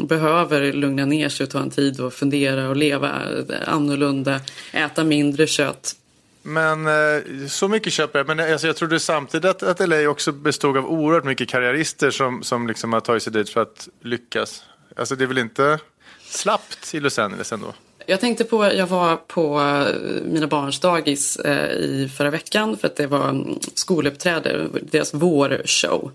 behöver 0.05 0.73
lugna 0.73 1.05
ner 1.05 1.29
sig 1.29 1.43
och 1.43 1.49
ta 1.49 1.59
en 1.59 1.69
tid 1.69 1.99
och 1.99 2.13
fundera 2.13 2.69
och 2.69 2.77
leva 2.77 3.07
eh, 3.07 3.73
annorlunda. 3.73 4.39
Äta 4.71 5.03
mindre 5.03 5.47
kött. 5.47 5.95
Men 6.41 6.87
eh, 6.87 7.47
så 7.47 7.67
mycket 7.67 7.93
köper 7.93 8.19
jag. 8.19 8.27
Men 8.27 8.51
alltså, 8.51 8.67
jag 8.67 8.75
trodde 8.75 8.99
samtidigt 8.99 9.45
att, 9.45 9.63
att 9.63 9.89
LA 9.89 10.09
också 10.09 10.31
bestod 10.31 10.77
av 10.77 10.85
oerhört 10.85 11.23
mycket 11.23 11.49
karriärister 11.49 12.11
som, 12.11 12.43
som 12.43 12.67
liksom 12.67 12.93
har 12.93 12.99
tagit 12.99 13.23
sig 13.23 13.33
dit 13.33 13.49
för 13.49 13.61
att 13.61 13.87
lyckas. 14.01 14.63
Alltså 14.95 15.15
det 15.15 15.23
är 15.23 15.27
väl 15.27 15.37
inte 15.37 15.79
slappt 16.29 16.95
i 16.95 16.99
Los 16.99 17.19
Angeles 17.19 17.51
ändå? 17.51 17.73
Jag 18.09 18.19
tänkte 18.19 18.43
på, 18.43 18.65
jag 18.73 18.87
var 18.87 19.15
på 19.15 19.59
eh, 19.59 20.23
mina 20.25 20.47
barns 20.47 20.79
dagis 20.79 21.35
eh, 21.35 21.71
i 21.71 22.09
förra 22.17 22.29
veckan 22.29 22.77
för 22.77 22.87
att 22.87 22.95
det 22.95 23.07
var 23.07 23.29
mm, 23.29 23.59
skoluppträde, 23.73 24.67
deras 24.91 25.13
vårshow. 25.13 26.11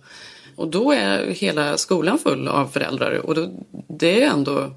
Och 0.57 0.69
då 0.69 0.93
är 0.93 1.27
hela 1.27 1.77
skolan 1.77 2.19
full 2.19 2.49
av 2.49 2.67
föräldrar 2.69 3.27
och 3.27 3.35
då, 3.35 3.51
det 3.89 4.23
är 4.23 4.31
ändå 4.31 4.71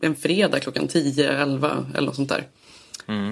en 0.00 0.16
fredag 0.16 0.60
klockan 0.60 0.88
10, 0.88 1.32
11 1.32 1.86
eller 1.94 2.06
något 2.06 2.16
sånt 2.16 2.28
där. 2.28 2.46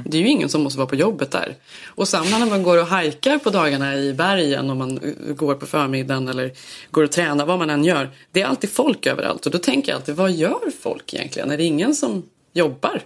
Det 0.05 0.19
är 0.19 0.23
ju 0.23 0.29
ingen 0.29 0.49
som 0.49 0.63
måste 0.63 0.79
vara 0.79 0.89
på 0.89 0.95
jobbet 0.95 1.31
där. 1.31 1.55
Och 1.87 2.09
samma 2.09 2.39
när 2.39 2.47
man 2.47 2.63
går 2.63 2.79
och 2.81 2.87
hajkar 2.87 3.39
på 3.39 3.51
dagarna 3.51 3.97
i 3.97 4.13
bergen 4.13 4.71
om 4.71 4.79
man 4.79 4.99
eh, 4.99 5.35
går 5.35 5.55
på 5.55 5.67
förmiddagen 5.67 6.29
eller 6.29 6.53
går 6.91 7.05
och 7.05 7.13
tränar, 7.13 7.47
vad 7.47 7.59
man 7.59 7.71
än 7.71 7.85
gör. 7.85 8.11
Det 8.33 8.43
är 8.43 8.47
alltid 8.47 8.71
folk 8.71 9.07
överallt 9.07 9.47
och 9.47 9.53
då 9.53 9.59
tänker 9.59 9.93
jag 9.93 9.97
alltid, 9.97 10.17
vad 10.17 10.33
gör 10.33 10.71
folk 10.81 11.15
egentligen? 11.15 11.51
Är 11.51 11.57
det 11.57 11.65
ingen 11.65 11.95
som 11.95 12.23
jobbar? 12.53 13.03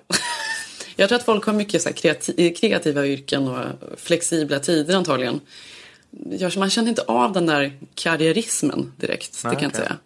jag 0.96 1.08
tror 1.08 1.16
att 1.18 1.24
folk 1.24 1.44
har 1.46 1.52
mycket 1.52 1.82
så 1.82 1.88
här 1.88 1.96
kreati- 1.96 2.54
kreativa 2.60 3.06
yrken 3.06 3.48
och 3.48 3.64
flexibla 3.96 4.58
tider 4.58 4.96
antagligen. 4.96 5.40
Jag- 6.30 6.56
Man 6.56 6.70
känner 6.70 6.88
inte 6.88 7.02
av 7.02 7.32
den 7.32 7.46
där 7.46 7.78
karriärismen 7.94 8.92
direkt, 8.96 9.42
det 9.42 9.48
Nej, 9.48 9.56
kan 9.56 9.62
jag 9.62 9.72
okej. 9.72 9.86
säga. 9.86 9.96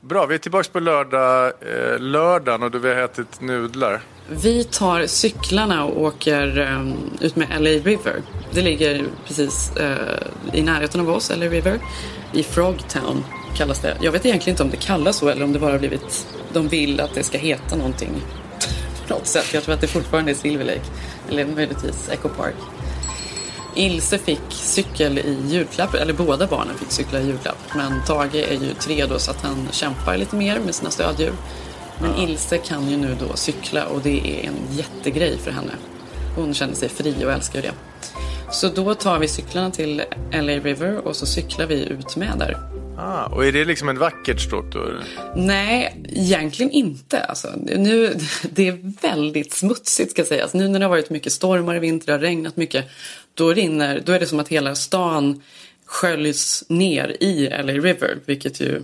Bra, 0.00 0.26
vi 0.26 0.34
är 0.34 0.38
tillbaka 0.38 0.68
på 0.72 0.80
lördag, 0.80 1.46
eh, 1.46 1.98
lördagen 1.98 2.62
och 2.62 2.70
då 2.70 2.78
vi 2.78 2.88
har 2.94 2.96
ätit 3.02 3.40
nudlar. 3.40 4.00
Vi 4.28 4.64
tar 4.64 5.06
cyklarna 5.06 5.84
och 5.84 6.02
åker 6.02 6.58
um, 6.58 6.94
ut 7.20 7.36
med 7.36 7.48
LA 7.60 7.70
River. 7.70 8.22
Det 8.52 8.62
ligger 8.62 9.04
precis 9.26 9.76
eh, 9.76 9.96
i 10.52 10.62
närheten 10.62 11.00
av 11.00 11.10
oss, 11.10 11.30
LA 11.36 11.46
River. 11.46 11.78
I 12.32 12.42
Frogtown 12.42 13.24
kallas 13.56 13.78
det. 13.78 13.96
Jag 14.00 14.12
vet 14.12 14.26
egentligen 14.26 14.54
inte 14.54 14.62
om 14.62 14.70
det 14.70 14.76
kallas 14.76 15.16
så 15.16 15.28
eller 15.28 15.44
om 15.44 15.52
det 15.52 15.58
bara 15.58 15.72
har 15.72 15.78
blivit... 15.78 16.26
De 16.52 16.68
vill 16.68 17.00
att 17.00 17.14
det 17.14 17.22
ska 17.22 17.38
heta 17.38 17.76
någonting 17.76 18.22
på 19.06 19.14
något 19.14 19.26
sätt. 19.26 19.54
Jag 19.54 19.62
tror 19.62 19.74
att 19.74 19.80
det 19.80 19.86
fortfarande 19.86 20.30
är 20.30 20.34
Silver 20.34 20.64
Lake. 20.64 20.86
Eller 21.30 21.46
möjligtvis 21.46 22.08
Echo 22.08 22.28
Park. 22.28 22.54
Ilse 23.74 24.18
fick 24.18 24.40
cykel 24.50 25.18
i 25.18 25.38
julklapp, 25.48 25.94
eller 25.94 26.12
båda 26.12 26.46
barnen 26.46 26.78
fick 26.78 26.92
cykla 26.92 27.20
i 27.20 27.26
julklapp. 27.26 27.58
Men 27.74 28.02
Tage 28.06 28.34
är 28.34 28.52
ju 28.52 28.74
tre 28.74 29.06
då 29.06 29.18
så 29.18 29.30
att 29.30 29.42
han 29.42 29.68
kämpar 29.72 30.16
lite 30.16 30.36
mer 30.36 30.58
med 30.58 30.74
sina 30.74 30.90
stödjur. 30.90 31.32
Men 32.00 32.16
Ilse 32.16 32.58
kan 32.58 32.90
ju 32.90 32.96
nu 32.96 33.16
då 33.20 33.36
cykla 33.36 33.84
och 33.84 34.00
det 34.00 34.42
är 34.44 34.48
en 34.48 34.76
jättegrej 34.76 35.38
för 35.38 35.50
henne. 35.50 35.72
Hon 36.36 36.54
känner 36.54 36.74
sig 36.74 36.88
fri 36.88 37.14
och 37.24 37.32
älskar 37.32 37.62
det. 37.62 37.72
Så 38.52 38.68
då 38.68 38.94
tar 38.94 39.18
vi 39.18 39.28
cyklarna 39.28 39.70
till 39.70 40.02
LA 40.32 40.52
River 40.52 41.06
och 41.06 41.16
så 41.16 41.26
cyklar 41.26 41.66
vi 41.66 41.84
ut 41.84 42.16
med 42.16 42.38
där. 42.38 42.56
Ah, 42.98 43.24
och 43.26 43.46
är 43.46 43.52
det 43.52 43.64
liksom 43.64 43.88
ett 43.88 43.98
vackert 43.98 44.40
stråk 44.40 44.64
då? 44.72 44.82
eller? 44.82 45.04
Nej, 45.36 46.02
egentligen 46.08 46.72
inte. 46.72 47.20
Alltså, 47.24 47.52
nu, 47.56 48.14
det 48.50 48.68
är 48.68 48.92
väldigt 49.02 49.52
smutsigt 49.52 50.10
ska 50.10 50.24
sägas. 50.24 50.54
Nu 50.54 50.68
när 50.68 50.78
det 50.78 50.84
har 50.84 50.90
varit 50.90 51.10
mycket 51.10 51.32
stormar 51.32 51.76
i 51.76 51.78
vinter, 51.78 52.06
det 52.06 52.12
har 52.12 52.18
regnat 52.18 52.56
mycket. 52.56 52.84
Då, 53.34 53.52
rinner, 53.52 54.02
då 54.04 54.12
är 54.12 54.20
det 54.20 54.26
som 54.26 54.40
att 54.40 54.48
hela 54.48 54.74
stan 54.74 55.42
sköljs 55.86 56.64
ner 56.68 57.16
i 57.20 57.48
LA 57.48 57.72
River, 57.72 58.18
vilket 58.26 58.60
ju 58.60 58.82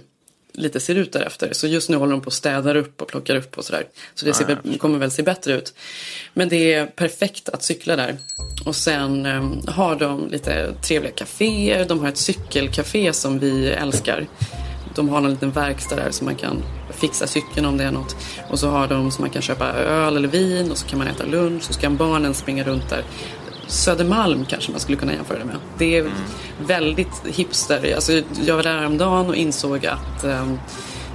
lite 0.57 0.81
ser 0.81 0.95
ut 0.95 1.13
därefter. 1.13 1.49
Så 1.53 1.67
just 1.67 1.91
nu 1.91 1.97
håller 1.97 2.13
de 2.13 2.21
på 2.21 2.29
att 2.29 2.35
städa 2.35 2.75
upp 2.75 3.03
och 3.03 3.09
plockar 3.09 3.37
upp 3.37 3.59
och 3.59 3.65
sådär. 3.65 3.85
Så 4.15 4.25
det 4.27 4.33
ser, 4.35 4.45
väl- 4.45 4.79
kommer 4.79 4.99
väl 4.99 5.11
se 5.11 5.23
bättre 5.23 5.53
ut. 5.55 5.75
Men 6.35 6.49
det 6.49 6.75
är 6.75 6.87
perfekt 6.87 7.49
att 7.49 7.63
cykla 7.63 7.97
där. 7.97 8.17
Och 8.65 8.77
sen 8.77 9.27
eh, 9.27 9.73
har 9.75 9.97
de 9.97 10.29
lite 10.29 10.73
trevliga 10.83 11.13
kaféer. 11.13 11.85
De 11.89 12.01
har 12.01 12.09
ett 12.09 12.17
cykelcafé 12.19 13.13
som 13.13 13.39
vi 13.39 13.67
älskar. 13.69 14.27
De 14.95 15.09
har 15.09 15.19
en 15.19 15.31
liten 15.31 15.51
verkstad 15.51 15.97
där 15.97 16.11
så 16.11 16.25
man 16.25 16.35
kan 16.35 16.63
fixa 16.91 17.27
cykeln 17.27 17.67
om 17.67 17.77
det 17.77 17.85
är 17.85 17.91
något. 17.91 18.17
Och 18.51 18.59
så 18.59 18.69
har 18.69 18.89
de 18.89 19.11
så 19.11 19.21
man 19.23 19.31
kan 19.31 19.43
köpa 19.43 19.73
öl 19.73 20.17
eller 20.17 20.29
vin 20.29 20.71
och 20.71 20.79
så 20.79 20.87
kan 20.87 20.99
man 20.99 21.09
äta 21.09 21.25
lunch. 21.25 21.63
Så 21.63 21.81
kan 21.81 21.97
barnen 21.97 22.35
springa 22.35 22.65
runt 22.65 22.89
där. 22.91 23.05
Södermalm 23.67 24.45
kanske 24.45 24.71
man 24.71 24.81
skulle 24.81 24.99
kunna 24.99 25.13
jämföra 25.13 25.39
det 25.39 25.45
med. 25.45 25.57
Det 25.79 25.97
är 25.97 26.11
väldigt 26.67 27.23
hipster. 27.27 27.95
Alltså, 27.95 28.13
jag 28.47 28.57
var 28.57 28.63
där 28.63 28.79
häromdagen 28.79 29.27
och 29.27 29.37
insåg 29.37 29.87
att, 29.87 30.25
ehm, 30.25 30.59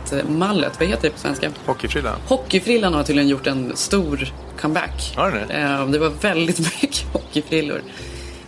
att 0.04 0.30
mallet, 0.30 0.80
vad 0.80 0.88
heter 0.90 1.04
det 1.04 1.10
på 1.10 1.20
svenska? 1.20 1.52
Hockeyfrilla? 1.66 2.16
Hockeyfrillan 2.28 2.94
har 2.94 3.04
tydligen 3.04 3.30
gjort 3.30 3.48
en 3.48 3.76
stor 3.76 4.34
comeback. 4.62 5.14
Har 5.16 5.32
den 5.32 5.48
det? 5.48 5.54
Eh, 5.54 5.88
Det 5.88 6.00
var 6.00 6.10
väldigt 6.10 6.60
mycket 6.82 7.14
hockeyfrillor. 7.14 7.82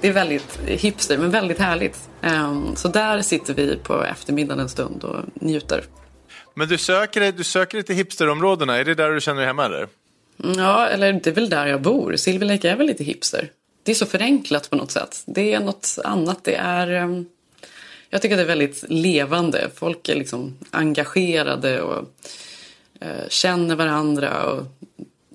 Det 0.01 0.07
är 0.07 0.11
väldigt 0.13 0.59
hipster, 0.65 1.17
men 1.17 1.31
väldigt 1.31 1.59
härligt. 1.59 2.09
Eh, 2.21 2.61
Så 2.75 2.87
där 2.87 3.21
sitter 3.21 3.53
vi 3.53 3.75
på 3.83 4.03
eftermiddagen 4.03 4.59
en 4.59 4.69
stund 4.69 5.03
och 5.03 5.15
njuter. 5.33 5.83
Men 6.55 6.67
du 6.67 6.77
söker, 6.77 7.19
dig- 7.19 7.31
du 7.31 7.43
söker 7.43 7.77
dig 7.77 7.85
till 7.85 7.95
hipsterområdena, 7.95 8.77
är 8.77 8.85
det 8.85 8.95
där 8.95 9.09
du 9.11 9.21
känner 9.21 9.37
dig 9.39 9.47
hemma 9.47 9.65
eller? 9.65 9.87
Mm, 10.43 10.59
Ja, 10.59 10.87
eller 10.87 11.13
det 11.13 11.27
är 11.27 11.33
väl 11.33 11.49
där 11.49 11.67
jag 11.67 11.81
bor. 11.81 12.15
Silver 12.15 12.45
Lake 12.45 12.69
är 12.69 12.75
väl 12.75 12.87
lite 12.87 13.03
hipster. 13.03 13.49
Det 13.83 13.91
är 13.91 13.95
så 13.95 14.05
förenklat 14.05 14.69
på 14.69 14.75
något 14.75 14.91
sätt. 14.91 15.23
Det 15.25 15.53
är 15.53 15.59
något 15.59 15.97
annat. 16.03 16.43
Det 16.43 16.55
är... 16.55 16.87
ehm, 16.87 17.25
Jag 18.09 18.21
tycker 18.21 18.35
det 18.35 18.41
är 18.41 18.47
väldigt 18.47 18.83
levande. 18.89 19.69
Folk 19.75 20.09
är 20.09 20.15
liksom 20.15 20.57
engagerade 20.71 21.81
och 21.81 22.05
eh, 23.01 23.27
känner 23.29 23.75
varandra 23.75 24.43
och 24.51 24.65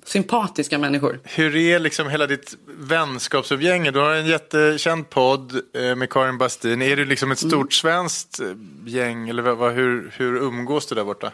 sympatiska 0.05 0.77
människor. 0.77 1.19
Hur 1.23 1.55
är 1.55 1.79
liksom 1.79 2.09
hela 2.09 2.27
ditt 2.27 2.57
vänskapsumgänge? 2.67 3.91
Du 3.91 3.99
har 3.99 4.15
en 4.15 4.25
jättekänd 4.27 5.09
podd 5.09 5.61
eh, 5.73 5.95
med 5.95 6.09
Karin 6.09 6.37
Bastin. 6.37 6.81
Är 6.81 6.95
det 6.95 7.05
liksom 7.05 7.31
ett 7.31 7.39
stort 7.39 7.73
svenskt 7.73 8.39
eh, 8.39 8.47
gäng 8.85 9.29
eller 9.29 9.43
vad, 9.43 9.73
hur, 9.73 10.11
hur 10.17 10.35
umgås 10.37 10.85
du 10.87 10.95
där 10.95 11.03
borta? 11.03 11.31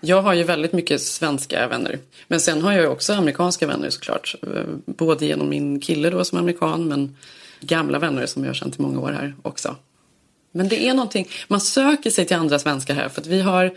Jag 0.00 0.22
har 0.22 0.34
ju 0.34 0.42
väldigt 0.42 0.72
mycket 0.72 1.02
svenska 1.02 1.68
vänner. 1.68 1.98
Men 2.28 2.40
sen 2.40 2.62
har 2.62 2.72
jag 2.72 2.80
ju 2.80 2.88
också 2.88 3.12
amerikanska 3.12 3.66
vänner 3.66 3.90
såklart. 3.90 4.34
Eh, 4.42 4.62
Både 4.86 5.26
genom 5.26 5.48
min 5.48 5.80
kille 5.80 6.10
då 6.10 6.24
som 6.24 6.38
är 6.38 6.42
amerikan 6.42 6.88
men 6.88 7.16
gamla 7.60 7.98
vänner 7.98 8.26
som 8.26 8.42
jag 8.44 8.48
har 8.48 8.54
känt 8.54 8.78
i 8.78 8.82
många 8.82 9.00
år 9.00 9.12
här 9.12 9.34
också. 9.42 9.76
Men 10.52 10.68
det 10.68 10.88
är 10.88 10.94
någonting, 10.94 11.28
man 11.48 11.60
söker 11.60 12.10
sig 12.10 12.24
till 12.24 12.36
andra 12.36 12.58
svenskar 12.58 12.94
här 12.94 13.08
för 13.08 13.20
att 13.20 13.26
vi 13.26 13.40
har 13.40 13.74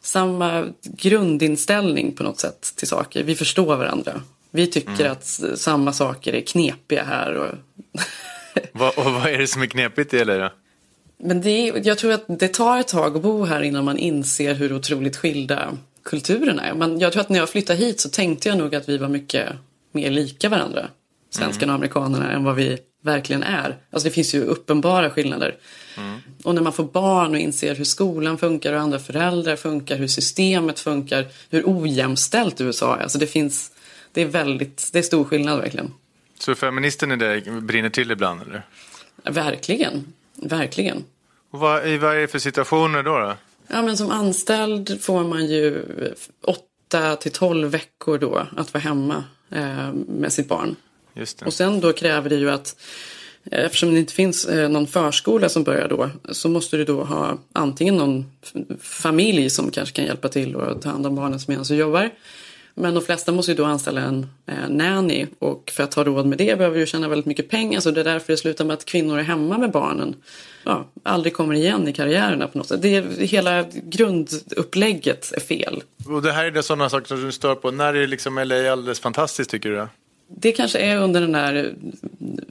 samma 0.00 0.66
grundinställning 0.82 2.12
på 2.12 2.22
något 2.22 2.40
sätt 2.40 2.72
till 2.76 2.88
saker. 2.88 3.24
Vi 3.24 3.34
förstår 3.34 3.76
varandra. 3.76 4.22
Vi 4.50 4.66
tycker 4.66 5.06
att 5.06 5.40
samma 5.54 5.92
saker 5.92 6.32
är 6.32 6.40
knepiga 6.40 7.04
här. 7.04 7.34
Och 7.34 7.48
Vad, 8.72 8.98
och 8.98 9.12
vad 9.12 9.26
är 9.26 9.38
det 9.38 9.46
som 9.46 9.62
är 9.62 9.66
knepigt 9.66 10.14
i 10.14 10.24
LA 10.24 10.34
då? 10.38 10.50
Men 11.22 11.40
det 11.40 11.72
jag 11.84 11.98
tror 11.98 12.12
att 12.12 12.24
det 12.28 12.48
tar 12.48 12.80
ett 12.80 12.88
tag 12.88 13.16
att 13.16 13.22
bo 13.22 13.44
här 13.44 13.62
innan 13.62 13.84
man 13.84 13.98
inser 13.98 14.54
hur 14.54 14.72
otroligt 14.72 15.16
skilda 15.16 15.76
kulturerna 16.04 16.62
är. 16.62 16.74
Men 16.74 17.00
jag 17.00 17.12
tror 17.12 17.20
att 17.20 17.28
när 17.28 17.38
jag 17.38 17.50
flyttade 17.50 17.78
hit 17.78 18.00
så 18.00 18.08
tänkte 18.08 18.48
jag 18.48 18.58
nog 18.58 18.74
att 18.74 18.88
vi 18.88 18.98
var 18.98 19.08
mycket 19.08 19.48
mer 19.92 20.10
lika 20.10 20.48
varandra, 20.48 20.88
svenskarna 21.30 21.72
och 21.72 21.76
amerikanerna, 21.76 22.32
än 22.32 22.44
vad 22.44 22.54
vi 22.54 22.78
verkligen 23.02 23.42
är. 23.42 23.76
Alltså 23.90 24.08
det 24.08 24.14
finns 24.14 24.34
ju 24.34 24.44
uppenbara 24.44 25.10
skillnader. 25.10 25.56
Och 26.44 26.54
när 26.54 26.62
man 26.62 26.72
får 26.72 26.84
barn 26.84 27.30
och 27.30 27.38
inser 27.38 27.74
hur 27.74 27.84
skolan 27.84 28.38
funkar, 28.38 28.72
hur 28.72 28.78
andra 28.78 28.98
föräldrar 28.98 29.56
funkar, 29.56 29.96
hur 29.96 30.06
systemet 30.06 30.80
funkar, 30.80 31.26
hur 31.50 31.62
ojämställt 31.66 32.60
USA 32.60 32.96
är. 32.96 33.02
Alltså 33.02 33.18
det 33.18 33.26
finns, 33.26 33.72
det 34.12 34.22
är 34.22 34.26
väldigt, 34.26 34.90
det 34.92 34.98
är 34.98 35.02
stor 35.02 35.24
skillnad 35.24 35.58
verkligen. 35.58 35.90
Så 36.38 36.54
feministen 36.54 37.12
i 37.12 37.16
dig 37.16 37.40
brinner 37.40 37.90
till 37.90 38.10
ibland 38.10 38.42
eller? 38.42 38.62
Verkligen, 39.24 40.12
verkligen. 40.34 41.04
Och 41.50 41.58
vad, 41.58 41.88
i 41.88 41.98
vad 41.98 42.16
är 42.16 42.20
det 42.20 42.28
för 42.28 42.38
situationer 42.38 43.02
då? 43.02 43.18
då? 43.18 43.34
Ja, 43.68 43.82
men 43.82 43.96
som 43.96 44.10
anställd 44.10 45.02
får 45.02 45.24
man 45.24 45.46
ju 45.46 45.84
8 46.90 47.16
till 47.16 47.32
12 47.32 47.70
veckor 47.70 48.18
då 48.18 48.46
att 48.56 48.74
vara 48.74 48.82
hemma 48.82 49.24
eh, 49.50 49.92
med 49.92 50.32
sitt 50.32 50.48
barn. 50.48 50.76
Just 51.14 51.38
det. 51.38 51.46
Och 51.46 51.54
sen 51.54 51.80
då 51.80 51.92
kräver 51.92 52.30
det 52.30 52.36
ju 52.36 52.50
att 52.50 52.76
eh, 53.50 53.64
eftersom 53.64 53.92
det 53.92 53.98
inte 53.98 54.12
finns 54.12 54.44
eh, 54.44 54.68
någon 54.68 54.86
förskola 54.86 55.48
som 55.48 55.64
börjar 55.64 55.88
då 55.88 56.10
så 56.32 56.48
måste 56.48 56.76
du 56.76 56.84
då 56.84 57.04
ha 57.04 57.38
antingen 57.52 57.96
någon 57.96 58.32
familj 58.80 59.50
som 59.50 59.70
kanske 59.70 59.94
kan 59.94 60.04
hjälpa 60.04 60.28
till 60.28 60.56
och 60.56 60.82
ta 60.82 60.88
hand 60.88 61.06
om 61.06 61.14
barnen 61.14 61.40
medan 61.48 61.64
du 61.64 61.74
jobbar. 61.74 62.10
Men 62.74 62.94
de 62.94 63.02
flesta 63.02 63.32
måste 63.32 63.52
ju 63.52 63.56
då 63.56 63.64
anställa 63.64 64.00
en 64.00 64.26
eh, 64.46 64.68
nanny 64.68 65.26
och 65.38 65.72
för 65.74 65.82
att 65.82 65.94
ha 65.94 66.04
råd 66.04 66.26
med 66.26 66.38
det 66.38 66.58
behöver 66.58 66.78
du 66.78 66.86
tjäna 66.86 67.08
väldigt 67.08 67.26
mycket 67.26 67.48
pengar 67.48 67.80
så 67.80 67.90
det 67.90 68.00
är 68.00 68.04
därför 68.04 68.32
det 68.32 68.36
slutar 68.36 68.64
med 68.64 68.74
att 68.74 68.84
kvinnor 68.84 69.18
är 69.18 69.22
hemma 69.22 69.58
med 69.58 69.70
barnen. 69.70 70.14
Ja, 70.64 70.86
aldrig 71.02 71.34
kommer 71.34 71.54
igen 71.54 71.88
i 71.88 71.92
karriärerna 71.92 72.48
på 72.48 72.58
något 72.58 72.68
sätt. 72.68 72.82
Det 72.82 72.96
är, 72.96 73.26
hela 73.26 73.64
grundupplägget 73.72 75.32
är 75.32 75.40
fel. 75.40 75.82
Och 76.06 76.22
det 76.22 76.32
här 76.32 76.44
är 76.44 76.50
det 76.50 76.62
sådana 76.62 76.88
saker 76.88 77.06
som 77.06 77.24
du 77.24 77.32
stör 77.32 77.54
på. 77.54 77.70
När 77.70 77.94
är 77.94 78.06
liksom 78.06 78.38
LA 78.38 78.72
alldeles 78.72 79.00
fantastiskt 79.00 79.50
tycker 79.50 79.68
du? 79.70 79.76
Då? 79.76 79.88
Det 80.36 80.52
kanske 80.52 80.78
är 80.78 80.96
under 80.96 81.20
den 81.20 81.32
där 81.32 81.74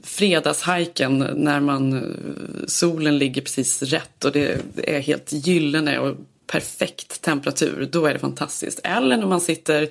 fredagshajken 0.02 1.18
när 1.34 1.60
man, 1.60 1.92
eh, 1.92 2.66
solen 2.66 3.18
ligger 3.18 3.42
precis 3.42 3.82
rätt 3.82 4.24
och 4.24 4.32
det 4.32 4.58
är 4.76 5.00
helt 5.00 5.32
gyllene 5.32 5.98
och 5.98 6.16
perfekt 6.52 7.22
temperatur. 7.22 7.88
Då 7.92 8.06
är 8.06 8.12
det 8.12 8.18
fantastiskt. 8.18 8.80
Eller 8.84 9.16
när 9.16 9.26
man 9.26 9.40
sitter 9.40 9.88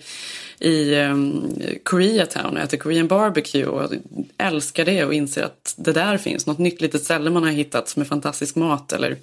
i 0.59 0.95
um, 0.95 1.53
Koreatown 1.83 2.57
och 2.57 2.63
äter 2.63 2.77
Korean 2.77 3.07
barbecue 3.07 3.65
och 3.65 3.91
älskar 4.37 4.85
det 4.85 5.05
och 5.05 5.13
inser 5.13 5.43
att 5.43 5.73
det 5.77 5.91
där 5.91 6.17
finns 6.17 6.45
något 6.45 6.57
nytt 6.57 6.81
litet 6.81 7.03
ställe 7.03 7.29
man 7.29 7.43
har 7.43 7.51
hittat 7.51 7.95
med 7.95 8.07
fantastisk 8.07 8.55
mat. 8.55 8.93
Eller 8.93 9.17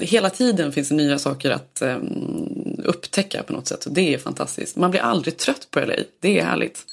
hela 0.00 0.30
tiden 0.30 0.72
finns 0.72 0.88
det 0.88 0.94
nya 0.94 1.18
saker 1.18 1.50
att 1.50 1.82
um, 1.82 2.80
upptäcka 2.84 3.42
på 3.42 3.52
något 3.52 3.68
sätt. 3.68 3.86
Och 3.86 3.92
det 3.92 4.14
är 4.14 4.18
fantastiskt. 4.18 4.76
Man 4.76 4.90
blir 4.90 5.00
aldrig 5.00 5.36
trött 5.36 5.68
på 5.70 5.80
LA. 5.80 5.94
Det 6.20 6.38
är 6.38 6.44
härligt. 6.44 6.84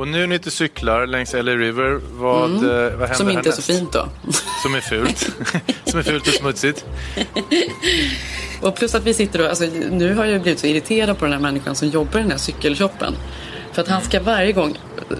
Och 0.00 0.08
nu 0.08 0.22
är 0.22 0.26
ni 0.26 0.38
cyklar 0.38 1.06
längs 1.06 1.32
LA 1.32 1.42
River. 1.42 2.00
Vad, 2.12 2.50
eh, 2.50 2.60
vad 2.60 2.70
händer 2.70 3.04
Mm. 3.04 3.14
Som 3.14 3.30
inte 3.30 3.48
är 3.48 3.52
så 3.52 3.62
härnäst? 3.62 3.66
fint 3.66 3.92
då. 3.92 4.08
Som 4.62 4.74
är 4.74 4.80
fult. 4.80 5.18
som 5.84 5.98
är 5.98 6.02
fult 6.02 6.28
och 6.28 6.34
smutsigt. 6.34 6.84
Och 8.62 8.76
plus 8.76 8.94
att 8.94 9.04
vi 9.04 9.14
sitter 9.14 9.40
och, 9.40 9.48
alltså, 9.48 9.64
nu 9.90 10.14
har 10.14 10.24
jag 10.24 10.42
blivit 10.42 10.60
så 10.60 10.66
irriterad 10.66 11.18
på 11.18 11.24
den 11.24 11.32
här 11.32 11.40
människan 11.40 11.74
som 11.74 11.88
jobbar 11.88 12.18
i 12.18 12.22
den 12.22 12.30
här 12.30 12.38
cykelshoppen. 12.38 13.14
För 13.80 13.84
att 13.84 13.88
han 13.90 14.02
ska 14.02 14.20
varje 14.20 14.52
gång 14.52 14.78
eh, 15.10 15.16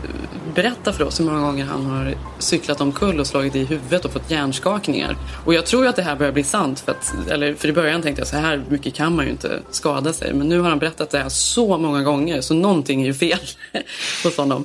berätta 0.55 0.93
för 0.93 1.05
oss 1.05 1.21
hur 1.21 1.25
många 1.25 1.41
gånger 1.41 1.65
han 1.65 1.87
har 1.87 2.15
cyklat 2.39 2.81
omkull 2.81 3.21
och 3.21 3.27
slagit 3.27 3.57
i 3.57 3.65
huvudet 3.65 4.05
och 4.05 4.13
fått 4.13 4.31
hjärnskakningar. 4.31 5.17
Och 5.45 5.55
jag 5.55 5.67
tror 5.67 5.83
ju 5.83 5.89
att 5.89 5.97
det 5.97 6.03
här 6.03 6.17
börjar 6.17 6.33
bli 6.33 6.45
sant. 6.45 6.81
För, 6.81 6.93
att, 6.93 7.15
eller, 7.31 7.55
för 7.55 7.69
i 7.69 7.73
början 7.73 8.03
tänkte 8.03 8.21
jag 8.21 8.29
så 8.29 8.37
här 8.37 8.63
mycket 8.69 8.95
kan 8.95 9.17
man 9.17 9.25
ju 9.25 9.31
inte 9.31 9.61
skada 9.71 10.13
sig. 10.13 10.35
Men 10.35 10.49
nu 10.49 10.61
har 10.61 10.69
han 10.69 10.79
berättat 10.79 11.11
det 11.11 11.19
här 11.19 11.29
så 11.29 11.79
många 11.79 12.03
gånger 12.03 12.41
så 12.41 12.55
någonting 12.55 13.03
är 13.03 13.07
ju 13.07 13.15
fel 13.15 13.39
hos 14.25 14.37
honom. 14.37 14.65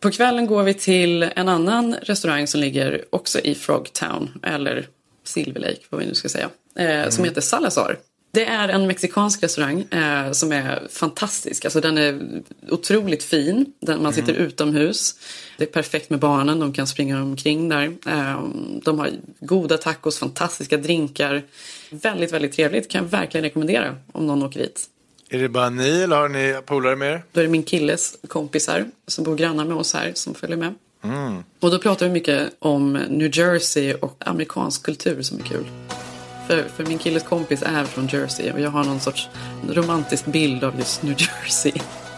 På 0.00 0.10
kvällen 0.10 0.46
går 0.46 0.62
vi 0.62 0.74
till 0.74 1.22
en 1.22 1.48
annan 1.48 1.94
restaurang 2.02 2.46
som 2.46 2.60
ligger 2.60 3.04
också 3.10 3.40
i 3.40 3.54
Frogtown. 3.54 4.30
Eller 4.42 4.86
Silver 5.24 5.60
Lake, 5.60 5.80
vad 5.90 6.00
vi 6.00 6.06
nu 6.06 6.14
ska 6.14 6.28
säga. 6.28 6.48
Eh, 6.78 7.08
Som 7.10 7.24
heter 7.24 7.40
Salazar. 7.40 7.96
Det 8.34 8.44
är 8.44 8.68
en 8.68 8.86
mexikansk 8.86 9.42
restaurang 9.42 9.80
eh, 9.80 10.32
som 10.32 10.52
är 10.52 10.88
fantastisk. 10.90 11.64
Alltså, 11.64 11.80
den 11.80 11.98
är 11.98 12.42
otroligt 12.70 13.24
fin. 13.24 13.72
Den, 13.80 14.02
man 14.02 14.12
sitter 14.12 14.32
utomhus. 14.32 15.14
Det 15.58 15.64
är 15.64 15.68
perfekt 15.68 16.10
med 16.10 16.18
barnen. 16.18 16.58
De 16.58 16.72
kan 16.72 16.86
springa 16.86 17.22
omkring 17.22 17.68
där. 17.68 17.84
Eh, 18.06 18.42
de 18.84 18.98
har 18.98 19.10
goda 19.40 19.78
tacos, 19.78 20.18
fantastiska 20.18 20.76
drinkar. 20.76 21.42
Väldigt, 21.90 22.32
väldigt 22.32 22.52
trevligt. 22.52 22.90
Kan 22.90 23.04
jag 23.04 23.10
verkligen 23.10 23.44
rekommendera 23.44 23.96
om 24.12 24.26
någon 24.26 24.42
åker 24.42 24.60
dit. 24.60 24.86
Är 25.28 25.38
det 25.38 25.48
bara 25.48 25.70
ni 25.70 26.02
eller 26.02 26.16
har 26.16 26.28
ni 26.28 26.56
polare 26.66 26.96
med 26.96 27.12
er? 27.12 27.22
Då 27.32 27.40
är 27.40 27.44
det 27.44 27.50
min 27.50 27.62
killes 27.62 28.16
kompisar 28.28 28.84
som 29.06 29.24
bor 29.24 29.36
grannar 29.36 29.64
med 29.64 29.76
oss 29.76 29.94
här 29.94 30.12
som 30.14 30.34
följer 30.34 30.56
med. 30.56 30.74
Och 31.60 31.70
då 31.70 31.78
pratar 31.78 32.06
vi 32.06 32.12
mycket 32.12 32.52
om 32.58 32.92
New 32.92 33.38
Jersey 33.38 33.94
och 33.94 34.16
amerikansk 34.18 34.82
kultur 34.82 35.22
som 35.22 35.38
är 35.38 35.42
kul. 35.42 35.64
För, 36.46 36.64
för 36.76 36.84
min 36.84 36.98
killes 36.98 37.22
kompis 37.22 37.62
är 37.62 37.84
från 37.84 38.06
Jersey 38.06 38.52
och 38.52 38.60
jag 38.60 38.70
har 38.70 38.84
någon 38.84 39.00
sorts 39.00 39.28
romantisk 39.70 40.26
bild 40.26 40.64
av 40.64 40.78
just 40.78 41.02
New 41.02 41.16
Jersey. 41.18 41.72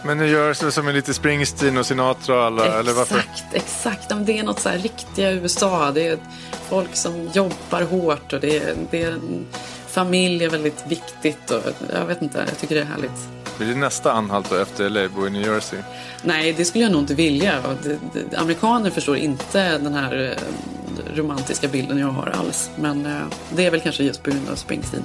Men 0.05 0.27
görs 0.27 0.59
det 0.59 0.71
som 0.71 0.87
en 0.87 0.95
lite 0.95 1.13
Springsteen 1.13 1.77
och 1.77 1.85
Sinatra 1.85 2.35
och 2.35 2.43
alla, 2.43 2.65
exakt, 2.65 2.79
eller 2.79 2.93
varför? 2.93 3.23
Exakt, 3.53 4.11
det 4.25 4.39
är 4.39 4.43
något 4.43 4.59
så 4.59 4.69
här 4.69 4.77
riktiga 4.77 5.31
USA. 5.31 5.91
Det 5.91 6.07
är 6.07 6.17
folk 6.69 6.95
som 6.95 7.29
jobbar 7.33 7.81
hårt 7.81 8.33
och 8.33 8.39
det 8.39 8.57
är, 8.57 8.75
det 8.91 9.03
är 9.03 9.19
familj 9.87 10.43
är 10.43 10.49
väldigt 10.49 10.83
viktigt. 10.87 11.51
Och, 11.51 11.61
jag 11.93 12.05
vet 12.05 12.21
inte, 12.21 12.45
jag 12.49 12.57
tycker 12.57 12.75
det 12.75 12.81
är 12.81 12.85
härligt. 12.85 13.36
Blir 13.57 13.67
det 13.67 13.75
nästa 13.75 14.11
anhalt 14.11 14.51
efter 14.51 14.89
LA, 14.89 15.09
bo 15.09 15.27
i 15.27 15.29
New 15.29 15.41
Jersey? 15.41 15.79
Nej, 16.23 16.53
det 16.53 16.65
skulle 16.65 16.83
jag 16.83 16.91
nog 16.91 17.01
inte 17.01 17.15
vilja. 17.15 17.63
Amerikaner 18.37 18.89
förstår 18.89 19.17
inte 19.17 19.77
den 19.77 19.93
här 19.93 20.37
eh, 20.37 21.15
romantiska 21.15 21.67
bilden 21.67 21.97
jag 21.97 22.07
har 22.07 22.27
alls. 22.27 22.69
Men 22.75 23.05
eh, 23.05 23.21
det 23.55 23.65
är 23.65 23.71
väl 23.71 23.79
kanske 23.79 24.03
just 24.03 24.23
på 24.23 24.29
grund 24.29 24.49
av 24.49 24.55
Springsteen. 24.55 25.03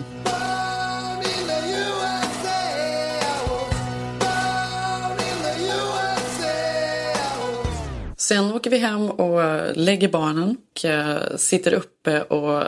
Sen 8.17 8.53
åker 8.53 8.71
vi 8.71 8.79
hem 8.79 9.11
och 9.11 9.41
lägger 9.75 10.09
barnen 10.09 10.57
och 10.75 10.85
eh, 10.85 11.37
sitter 11.37 11.73
uppe 11.73 12.23
och 12.23 12.65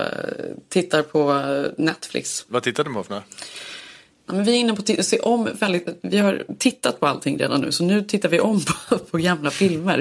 tittar 0.69 1.03
på 1.03 1.43
Netflix. 1.77 2.45
Vad 2.49 2.63
tittar 2.63 2.85
du 2.85 2.95
på 2.95 3.03
för 3.03 3.15
något? 3.15 3.25
Men 4.27 4.45
vi 4.45 4.53
är 4.53 4.61
inne 4.61 4.75
på 4.75 4.83
att 4.99 5.07
se 5.07 5.19
om 5.19 5.49
väldigt, 5.61 5.99
vi 6.03 6.19
har 6.19 6.43
tittat 6.59 7.01
på 7.01 7.07
allting 7.07 7.39
redan 7.39 7.61
nu 7.61 7.73
så 7.73 7.85
nu 7.85 8.03
tittar 8.03 8.29
vi 8.29 8.41
om 8.41 8.61
på, 8.89 8.99
på 8.99 9.19
gamla 9.19 9.51
filmer. 9.51 9.99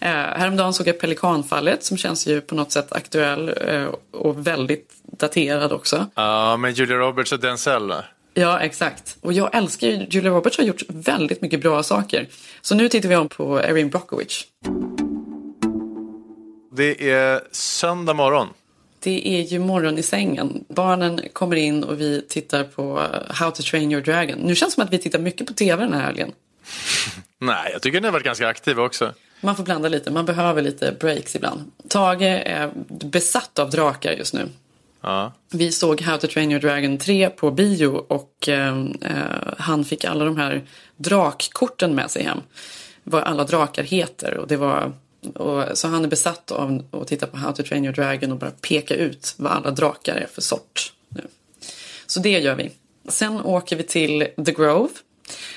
Eh, 0.00 0.08
häromdagen 0.08 0.74
såg 0.74 0.88
jag 0.88 1.00
Pelikanfallet 1.00 1.84
som 1.84 1.96
känns 1.96 2.26
ju 2.26 2.40
på 2.40 2.54
något 2.54 2.72
sätt 2.72 2.92
aktuell 2.92 3.54
eh, 3.66 3.88
och 4.10 4.46
väldigt 4.46 4.92
daterad 5.18 5.72
också. 5.72 6.06
Ja, 6.14 6.56
med 6.56 6.72
Julia 6.78 6.96
Roberts 6.96 7.32
och 7.32 7.40
Denzel. 7.40 7.92
Ja, 8.34 8.60
exakt. 8.60 9.16
Och 9.20 9.32
jag 9.32 9.54
älskar 9.54 9.86
ju, 9.86 10.06
Julia 10.10 10.30
Roberts 10.30 10.58
har 10.58 10.64
gjort 10.64 10.82
väldigt 10.88 11.42
mycket 11.42 11.60
bra 11.60 11.82
saker. 11.82 12.28
Så 12.60 12.74
nu 12.74 12.88
tittar 12.88 13.08
vi 13.08 13.16
om 13.16 13.28
på 13.28 13.60
Erin 13.60 13.90
Brockovich. 13.90 14.44
Det 16.72 17.10
är 17.10 17.40
söndag 17.52 18.14
morgon. 18.14 18.48
Det 19.06 19.28
är 19.28 19.42
ju 19.42 19.58
morgon 19.58 19.98
i 19.98 20.02
sängen. 20.02 20.64
Barnen 20.68 21.20
kommer 21.32 21.56
in 21.56 21.84
och 21.84 22.00
vi 22.00 22.22
tittar 22.28 22.64
på 22.64 23.06
How 23.28 23.50
to 23.50 23.62
train 23.62 23.92
your 23.92 24.02
dragon. 24.02 24.38
Nu 24.38 24.54
känns 24.54 24.72
det 24.72 24.74
som 24.74 24.84
att 24.84 24.92
vi 24.92 24.98
tittar 24.98 25.18
mycket 25.18 25.46
på 25.46 25.52
tv 25.52 25.84
den 25.84 25.92
här 25.92 26.02
helgen. 26.02 26.32
Nej, 27.38 27.70
jag 27.72 27.82
tycker 27.82 28.00
ni 28.00 28.06
har 28.06 28.12
varit 28.12 28.24
ganska 28.24 28.48
aktiva 28.48 28.82
också. 28.82 29.14
Man 29.40 29.56
får 29.56 29.64
blanda 29.64 29.88
lite, 29.88 30.10
man 30.10 30.24
behöver 30.24 30.62
lite 30.62 30.96
breaks 31.00 31.36
ibland. 31.36 31.72
Tage 31.88 32.22
är 32.22 32.70
besatt 32.88 33.58
av 33.58 33.70
drakar 33.70 34.12
just 34.12 34.34
nu. 34.34 34.48
Ja. 35.00 35.32
Vi 35.50 35.72
såg 35.72 36.00
How 36.00 36.18
to 36.18 36.26
train 36.26 36.50
your 36.50 36.60
dragon 36.60 36.98
3 36.98 37.30
på 37.30 37.50
bio 37.50 37.86
och 37.86 38.48
eh, 38.48 38.84
han 39.58 39.84
fick 39.84 40.04
alla 40.04 40.24
de 40.24 40.36
här 40.36 40.62
drakkorten 40.96 41.94
med 41.94 42.10
sig 42.10 42.22
hem. 42.22 42.40
Vad 43.02 43.22
alla 43.22 43.44
drakar 43.44 43.82
heter 43.82 44.36
och 44.36 44.46
det 44.48 44.56
var 44.56 44.92
och, 45.34 45.78
så 45.78 45.88
han 45.88 46.04
är 46.04 46.08
besatt 46.08 46.50
av 46.50 46.82
att 46.90 47.08
titta 47.08 47.26
på 47.26 47.36
How 47.36 47.52
to 47.52 47.62
train 47.62 47.84
your 47.84 47.94
dragon 47.94 48.32
och 48.32 48.38
bara 48.38 48.50
peka 48.50 48.94
ut 48.94 49.34
vad 49.36 49.52
alla 49.52 49.70
drakar 49.70 50.14
är 50.14 50.26
för 50.32 50.42
sort. 50.42 50.92
Nu. 51.08 51.22
Så 52.06 52.20
det 52.20 52.38
gör 52.38 52.54
vi. 52.54 52.70
Sen 53.08 53.40
åker 53.40 53.76
vi 53.76 53.82
till 53.82 54.26
The 54.46 54.52
Grove 54.52 54.92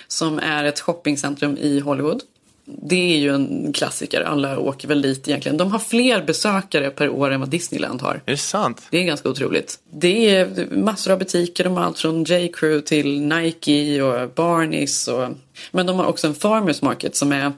som 0.08 0.40
är 0.40 0.64
ett 0.64 0.80
shoppingcentrum 0.80 1.58
i 1.58 1.80
Hollywood. 1.80 2.22
Det 2.66 3.14
är 3.14 3.18
ju 3.18 3.36
en 3.36 3.74
klassiker, 3.74 4.22
alla 4.22 4.60
åker 4.60 4.88
väl 4.88 5.02
dit 5.02 5.28
egentligen. 5.28 5.58
De 5.58 5.72
har 5.72 5.80
fler 5.80 6.24
besökare 6.24 6.90
per 6.90 7.10
år 7.10 7.32
än 7.32 7.40
vad 7.40 7.50
Disneyland 7.50 8.02
har. 8.02 8.22
Är 8.26 8.32
det 8.32 8.38
sant? 8.38 8.82
Det 8.90 8.98
är 8.98 9.04
ganska 9.04 9.30
otroligt. 9.30 9.80
Det 9.92 10.30
är 10.30 10.68
massor 10.72 11.12
av 11.12 11.20
butiker, 11.20 11.64
de 11.64 11.78
har 11.78 11.84
allt 11.84 12.00
från 12.00 12.24
J. 12.24 12.52
Crew 12.54 12.88
till 12.88 13.22
Nike 13.22 14.02
och 14.02 14.30
Barneys. 14.30 15.08
Och... 15.08 15.30
Men 15.72 15.86
de 15.86 16.00
har 16.00 16.06
också 16.06 16.28
en 16.28 16.36
farmers 16.36 16.82
market 16.82 17.16
som 17.16 17.32
är 17.32 17.52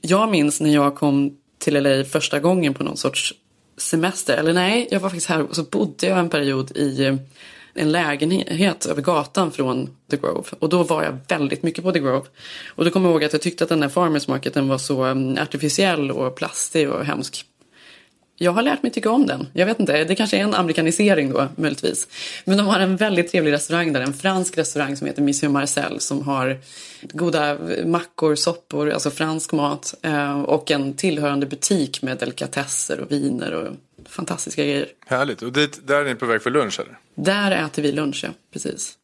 jag 0.00 0.30
minns 0.30 0.60
när 0.60 0.74
jag 0.74 0.94
kom 0.94 1.36
till 1.58 1.82
LA 1.82 2.04
första 2.04 2.40
gången 2.40 2.74
på 2.74 2.84
någon 2.84 2.96
sorts 2.96 3.34
semester. 3.76 4.36
Eller 4.36 4.52
nej, 4.52 4.88
jag 4.90 5.00
var 5.00 5.08
faktiskt 5.08 5.28
här 5.28 5.42
och 5.42 5.56
så 5.56 5.62
bodde 5.62 6.06
jag 6.06 6.18
en 6.18 6.30
period 6.30 6.76
i 6.76 7.04
eh, 7.04 7.14
en 7.74 7.92
lägenhet 7.92 8.86
över 8.86 9.02
gatan 9.02 9.52
från 9.52 9.90
The 10.10 10.16
Grove. 10.16 10.48
Och 10.58 10.68
då 10.68 10.82
var 10.82 11.02
jag 11.02 11.18
väldigt 11.28 11.62
mycket 11.62 11.84
på 11.84 11.92
The 11.92 11.98
Grove. 11.98 12.26
Och 12.68 12.84
då 12.84 12.90
kommer 12.90 13.08
jag 13.08 13.12
ihåg 13.12 13.24
att 13.24 13.32
jag 13.32 13.42
tyckte 13.42 13.64
att 13.64 13.70
den 13.70 13.80
där 13.80 13.88
farmers 13.88 14.28
marketen 14.28 14.68
var 14.68 14.78
så 14.78 15.02
mm, 15.04 15.38
artificiell 15.42 16.10
och 16.10 16.36
plastig 16.36 16.90
och 16.90 17.04
hemsk. 17.04 17.44
Jag 18.40 18.52
har 18.52 18.62
lärt 18.62 18.82
mig 18.82 18.92
tycka 18.92 19.10
om 19.10 19.26
den. 19.26 19.46
Jag 19.52 19.66
vet 19.66 19.80
inte, 19.80 20.04
det 20.04 20.14
kanske 20.14 20.36
är 20.36 20.40
en 20.40 20.54
amerikanisering 20.54 21.32
då 21.32 21.48
möjligtvis. 21.56 22.08
Men 22.44 22.56
de 22.56 22.66
har 22.66 22.80
en 22.80 22.96
väldigt 22.96 23.30
trevlig 23.30 23.52
restaurang 23.52 23.92
där, 23.92 24.00
en 24.00 24.14
fransk 24.14 24.58
restaurang 24.58 24.96
som 24.96 25.06
heter 25.06 25.22
Monsieur 25.22 25.52
Marcel 25.52 26.00
som 26.00 26.22
har 26.22 26.58
goda 27.02 27.58
mackor, 27.84 28.34
soppor, 28.34 28.90
alltså 28.90 29.10
fransk 29.10 29.52
mat 29.52 29.94
eh, 30.02 30.40
och 30.40 30.70
en 30.70 30.94
tillhörande 30.94 31.46
butik 31.46 32.02
med 32.02 32.18
delikatesser 32.18 33.00
och 33.00 33.12
viner 33.12 33.52
och 33.52 33.76
fantastiska 34.08 34.62
grejer. 34.62 34.86
Härligt. 35.06 35.42
Och 35.42 35.52
dit, 35.52 35.80
där 35.86 36.00
är 36.00 36.04
ni 36.04 36.14
på 36.14 36.26
väg 36.26 36.42
för 36.42 36.50
lunch 36.50 36.80
eller? 36.80 36.98
Där 37.14 37.64
äter 37.66 37.82
vi 37.82 37.92
lunch, 37.92 38.24
ja. 38.24 38.30
Precis 38.52 38.97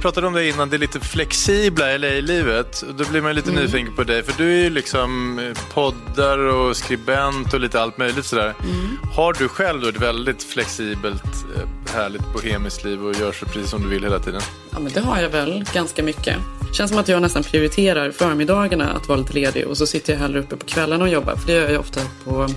pratade 0.00 0.26
om 0.26 0.32
det 0.32 0.48
innan, 0.48 0.70
det 0.70 0.76
är 0.76 0.78
lite 0.78 1.00
flexibla 1.00 1.96
LA-livet. 1.96 2.84
Då 2.98 3.04
blir 3.04 3.20
man 3.20 3.34
lite 3.34 3.50
mm. 3.50 3.62
nyfiken 3.62 3.96
på 3.96 4.04
dig. 4.04 4.22
För 4.22 4.42
du 4.42 4.52
är 4.52 4.62
ju 4.62 4.70
liksom 4.70 5.38
eh, 5.38 5.72
poddar 5.74 6.38
och 6.38 6.76
skribent 6.76 7.54
och 7.54 7.60
lite 7.60 7.80
allt 7.80 7.98
möjligt 7.98 8.24
sådär. 8.24 8.54
Mm. 8.62 8.98
Har 9.14 9.32
du 9.32 9.48
själv 9.48 9.80
då 9.80 9.88
ett 9.88 10.00
väldigt 10.00 10.42
flexibelt, 10.42 11.24
eh, 11.56 11.94
härligt 11.94 12.32
bohemiskt 12.32 12.84
liv 12.84 13.06
och 13.06 13.14
gör 13.14 13.32
så 13.32 13.46
precis 13.46 13.70
som 13.70 13.82
du 13.82 13.88
vill 13.88 14.02
hela 14.02 14.18
tiden? 14.18 14.40
Ja, 14.70 14.78
men 14.78 14.92
det 14.92 15.00
har 15.00 15.20
jag 15.20 15.30
väl 15.30 15.64
ganska 15.74 16.02
mycket. 16.02 16.36
Känns 16.72 16.90
som 16.90 17.00
att 17.00 17.08
jag 17.08 17.22
nästan 17.22 17.42
prioriterar 17.42 18.10
förmiddagarna 18.10 18.90
att 18.90 19.08
vara 19.08 19.18
lite 19.18 19.32
ledig 19.32 19.66
och 19.66 19.76
så 19.76 19.86
sitter 19.86 20.12
jag 20.12 20.20
hellre 20.20 20.40
uppe 20.40 20.56
på 20.56 20.66
kvällarna 20.66 21.04
och 21.04 21.10
jobbar. 21.10 21.36
För 21.36 21.46
det 21.46 21.52
gör 21.52 21.70
jag 21.70 21.80
ofta 21.80 22.00
på 22.24 22.48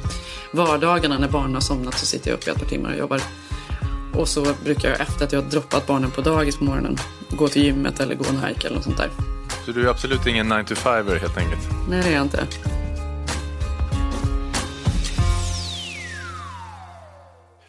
vardagarna 0.51 1.17
när 1.17 1.27
barnen 1.27 1.53
har 1.53 1.61
somnat 1.61 1.97
så 1.97 2.05
sitter 2.05 2.29
jag 2.29 2.37
uppe 2.37 2.49
i 2.49 2.53
ett 2.53 2.59
par 2.59 2.65
timmar 2.65 2.91
och 2.91 2.97
jobbar. 2.97 3.21
Och 4.13 4.27
så 4.27 4.53
brukar 4.63 4.89
jag 4.89 5.01
efter 5.01 5.25
att 5.25 5.31
jag 5.31 5.41
har 5.41 5.49
droppat 5.49 5.87
barnen 5.87 6.11
på 6.11 6.21
dagis 6.21 6.57
på 6.57 6.63
morgonen 6.63 6.97
gå 7.29 7.47
till 7.47 7.63
gymmet 7.63 7.99
eller 7.99 8.15
gå 8.15 8.25
en 8.29 8.43
hike 8.43 8.67
eller 8.67 8.75
något 8.75 8.83
sånt 8.83 8.97
där. 8.97 9.09
Så 9.65 9.71
du 9.71 9.85
är 9.85 9.89
absolut 9.89 10.27
ingen 10.27 10.49
9 10.49 10.63
to 10.63 10.75
5 10.75 11.07
helt 11.07 11.37
enkelt? 11.37 11.61
Nej, 11.89 12.01
det 12.03 12.09
är 12.09 12.13
jag 12.13 12.21
inte. 12.21 12.47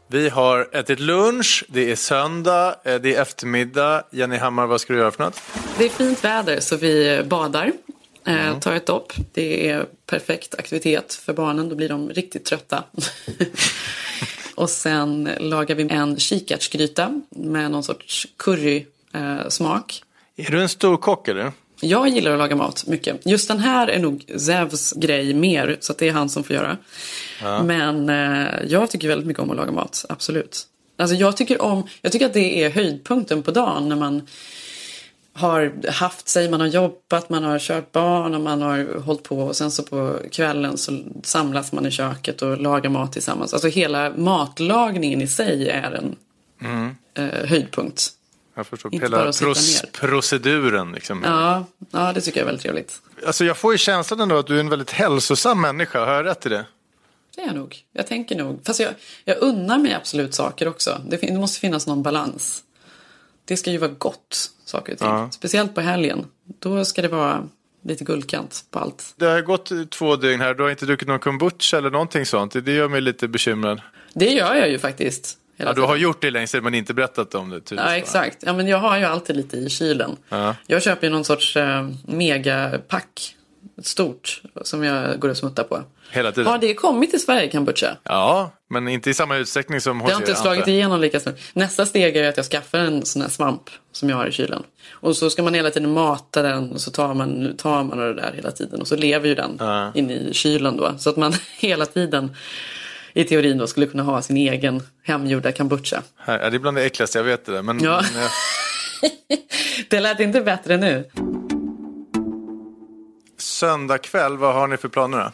Vi 0.07 0.29
har 0.29 0.69
ätit 0.73 1.01
lunch, 1.01 1.65
det 1.69 1.91
är 1.91 1.97
söndag, 1.97 2.77
eh, 2.85 2.95
det 2.95 3.15
är 3.15 3.23
eftermiddag. 3.23 4.05
Jenny 4.11 4.37
Hammar, 4.37 4.67
vad 4.67 4.81
ska 4.81 4.93
du 4.93 4.99
göra 4.99 5.11
för 5.11 5.25
något? 5.25 5.43
Det 5.79 5.85
är 5.85 5.89
fint 5.89 6.25
väder 6.25 6.61
så 6.61 6.77
vi 6.77 7.23
badar, 7.25 7.73
eh, 8.27 8.47
mm. 8.47 8.61
tar 8.61 8.75
ett 8.75 8.87
dopp. 8.87 9.13
Det 9.33 9.69
är 9.69 9.87
perfekt 10.07 10.55
aktivitet 10.55 11.15
för 11.15 11.33
barnen, 11.33 11.69
då 11.69 11.77
blir 11.77 11.89
de 11.89 12.11
riktigt 12.11 12.45
trötta. 12.45 12.85
Och 14.55 14.71
sen 14.71 15.31
lagar 15.41 15.75
vi 15.75 15.89
en 15.91 16.19
kikärtsgryta 16.19 17.21
med 17.31 17.71
någon 17.71 17.83
sorts 17.83 18.29
currysmak. 18.37 20.03
är 20.37 20.51
du 20.51 20.63
en 20.63 20.69
stor 20.69 20.97
kock 20.97 21.29
eller? 21.29 21.53
Jag 21.81 22.09
gillar 22.09 22.33
att 22.33 22.39
laga 22.39 22.57
mat 22.57 22.87
mycket. 22.87 23.27
Just 23.27 23.49
den 23.49 23.59
här 23.59 23.89
är 23.89 23.99
nog 23.99 24.25
Zevs 24.39 24.93
grej 24.93 25.35
mer, 25.35 25.77
så 25.81 25.93
det 25.99 26.09
är 26.09 26.13
han 26.13 26.29
som 26.29 26.45
får 26.45 26.57
göra. 26.57 26.77
Ja. 27.43 27.63
Men 27.63 28.09
eh, 28.09 28.49
jag 28.69 28.91
tycker 28.91 29.09
väldigt 29.09 29.27
mycket 29.27 29.43
om 29.43 29.51
att 29.51 29.57
laga 29.57 29.73
mat, 29.73 30.05
absolut. 30.09 30.67
Alltså 30.97 31.17
jag 31.17 31.37
tycker 31.37 31.63
om, 31.63 31.89
jag 32.03 32.13
tycker 32.13 32.27
att 32.27 32.33
det 32.33 32.65
är 32.65 32.71
höjdpunkten 32.71 33.43
på 33.43 33.51
dagen 33.51 33.89
när 33.89 33.97
man 33.97 34.23
har 35.35 35.91
haft 35.91 36.29
sig, 36.29 36.51
man 36.51 36.61
har 36.61 36.67
jobbat, 36.67 37.29
man 37.29 37.45
har 37.45 37.59
kört 37.59 37.93
barn 37.93 38.35
och 38.35 38.41
man 38.41 38.63
har 38.63 39.01
hållit 39.01 39.23
på 39.23 39.39
och 39.39 39.57
sen 39.57 39.71
så 39.71 39.83
på 39.83 40.19
kvällen 40.31 40.79
så 40.79 41.03
samlas 41.23 41.73
man 41.73 41.87
i 41.87 41.91
köket 41.91 42.43
och 42.43 42.59
lagar 42.59 42.91
mat 42.91 43.13
tillsammans. 43.13 43.53
Alltså 43.53 43.69
hela 43.69 44.11
matlagningen 44.17 45.23
i 45.23 45.27
sig 45.27 45.69
är 45.69 45.93
en 45.93 46.17
mm. 46.61 46.97
eh, 47.15 47.49
höjdpunkt. 47.49 48.09
Jag 48.55 48.67
förstår. 48.67 48.95
Inte 48.95 49.07
hela 49.07 49.33
pros 49.33 49.83
proceduren 49.93 50.93
liksom. 50.93 51.23
Ja, 51.25 51.65
ja, 51.91 52.13
det 52.13 52.21
tycker 52.21 52.41
jag 52.41 52.45
är 52.45 52.47
väldigt 52.47 52.63
trevligt. 52.63 53.01
Alltså 53.27 53.45
jag 53.45 53.57
får 53.57 53.73
ju 53.73 53.79
känslan 53.79 54.21
ändå 54.21 54.39
att 54.39 54.47
du 54.47 54.57
är 54.57 54.61
en 54.61 54.69
väldigt 54.69 54.91
hälsosam 54.91 55.61
människa. 55.61 56.05
Har 56.05 56.13
jag 56.13 56.27
rätt 56.27 56.47
i 56.47 56.49
det? 56.49 56.65
Det 57.35 57.43
är 57.43 57.47
jag 57.47 57.57
nog. 57.57 57.79
Jag 57.93 58.07
tänker 58.07 58.37
nog. 58.37 58.61
Fast 58.67 58.81
jag, 58.81 58.95
jag 59.25 59.37
unnar 59.41 59.79
mig 59.79 59.95
absolut 59.95 60.35
saker 60.35 60.69
också. 60.69 61.01
Det, 61.09 61.17
det 61.17 61.33
måste 61.33 61.61
finnas 61.61 61.87
någon 61.87 62.03
balans. 62.03 62.63
Det 63.45 63.57
ska 63.57 63.71
ju 63.71 63.79
vara 63.79 63.91
gott 63.91 64.51
saker 64.65 64.93
och 64.93 64.99
ting. 64.99 65.09
Ja. 65.09 65.31
Speciellt 65.31 65.75
på 65.75 65.81
helgen. 65.81 66.27
Då 66.59 66.85
ska 66.85 67.03
det 67.03 67.09
vara 67.09 67.49
lite 67.85 68.05
guldkant 68.05 68.65
på 68.71 68.79
allt. 68.79 69.15
Det 69.17 69.27
har 69.27 69.41
gått 69.41 69.91
två 69.91 70.17
dygn 70.17 70.41
här. 70.41 70.55
Du 70.55 70.63
har 70.63 70.71
inte 70.71 70.87
druckit 70.87 71.09
någon 71.09 71.19
kombucha 71.19 71.79
eller 71.79 71.91
någonting 71.91 72.27
sånt. 72.27 72.65
Det 72.65 72.73
gör 72.73 72.89
mig 72.89 73.01
lite 73.01 73.29
bekymrad. 73.29 73.81
Det 74.15 74.31
gör 74.31 74.55
jag 74.55 74.71
ju 74.71 74.79
faktiskt. 74.79 75.39
Ja, 75.57 75.73
du 75.73 75.83
har 75.83 75.97
gjort 75.97 76.23
det 76.23 76.31
längst 76.31 76.55
men 76.63 76.75
inte 76.75 76.95
berättat 76.95 77.35
om 77.35 77.51
det. 77.51 77.71
Ja, 77.71 77.97
exakt. 77.97 78.39
Ja, 78.41 78.53
men 78.53 78.69
jag 78.69 78.79
har 78.79 78.99
ju 78.99 79.05
alltid 79.05 79.37
lite 79.37 79.57
i 79.57 79.71
kylen. 79.71 80.17
Ja. 80.29 80.57
Jag 80.67 80.83
köper 80.83 81.07
ju 81.07 81.13
någon 81.13 81.25
sorts 81.25 81.57
eh, 81.57 81.89
megapack 82.07 83.37
stort 83.83 84.43
som 84.63 84.85
jag 84.85 85.19
går 85.21 85.29
och 85.29 85.37
smuttar 85.37 85.63
på. 85.65 85.83
Hela 86.11 86.33
tiden? 86.33 86.47
Har 86.51 86.59
det 86.59 86.75
kommit 86.75 87.11
till 87.11 87.21
Sverige, 87.23 87.51
kombucha? 87.51 87.97
Ja, 88.05 88.51
men 88.71 88.89
inte 88.89 89.11
i 89.11 89.15
samma 89.15 89.37
utsträckning 89.37 89.81
som 89.81 90.01
hos 90.01 90.09
Det 90.11 90.15
har 90.15 90.21
inte 90.21 90.35
slagit 90.35 90.61
jag. 90.67 90.69
igenom 90.69 91.01
lika 91.01 91.21
snabbt. 91.21 91.41
Nästa 91.53 91.87
steg 91.87 92.17
är 92.17 92.29
att 92.29 92.37
jag 92.37 92.47
skaffar 92.47 92.79
en 92.79 93.05
sån 93.05 93.23
här 93.23 93.29
svamp 93.29 93.63
som 93.93 94.09
jag 94.11 94.17
har 94.17 94.27
i 94.27 94.33
kylen. 94.33 94.63
Och 94.93 95.17
så 95.17 95.31
ska 95.31 95.43
man 95.43 95.55
hela 95.55 95.71
tiden 95.71 95.91
mata 95.93 96.43
den 96.43 96.73
och 96.73 96.81
så 96.81 96.91
tar 96.91 97.15
man, 97.15 97.57
tar 97.57 97.85
man 97.85 97.99
det 97.99 98.15
där 98.15 98.33
hela 98.37 98.51
tiden. 98.51 98.81
Och 98.81 98.89
så 98.89 98.97
lever 98.97 99.29
ju 99.29 99.35
den 99.35 99.57
Ja. 99.59 99.93
inne 99.95 100.13
i 100.13 100.35
kylen 100.35 100.77
då. 100.77 100.95
Så 100.99 101.11
att 101.11 101.17
man 101.17 101.33
hela 101.59 101.87
tiden 101.87 102.37
i 103.15 103.25
teorin 103.25 103.59
då 103.59 103.67
skulle 103.67 103.87
kunna 103.87 104.03
ha 104.03 104.23
sin 104.23 104.37
egen 104.37 104.83
hemgjorda 105.03 105.53
kombucha. 105.53 106.03
Ja, 106.27 106.51
det 106.51 106.57
är 106.57 106.59
bland 106.59 106.77
det 106.77 106.85
äckligaste 106.85 107.19
jag 107.19 107.25
vet 107.25 107.45
det 107.47 107.53
där. 107.53 107.63
Men, 107.63 107.81
Ja. 107.85 108.03
men, 108.15 108.23
eh, 108.23 108.31
Det 109.91 110.01
lät 110.01 110.21
inte 110.21 110.41
bättre 110.41 110.77
nu. 110.77 111.05
Söndag 113.43 113.99
kväll, 113.99 114.37
vad 114.37 114.55
har 114.55 114.67
ni 114.69 114.77
för 114.77 114.89
planer 114.89 115.19
då? 115.19 115.31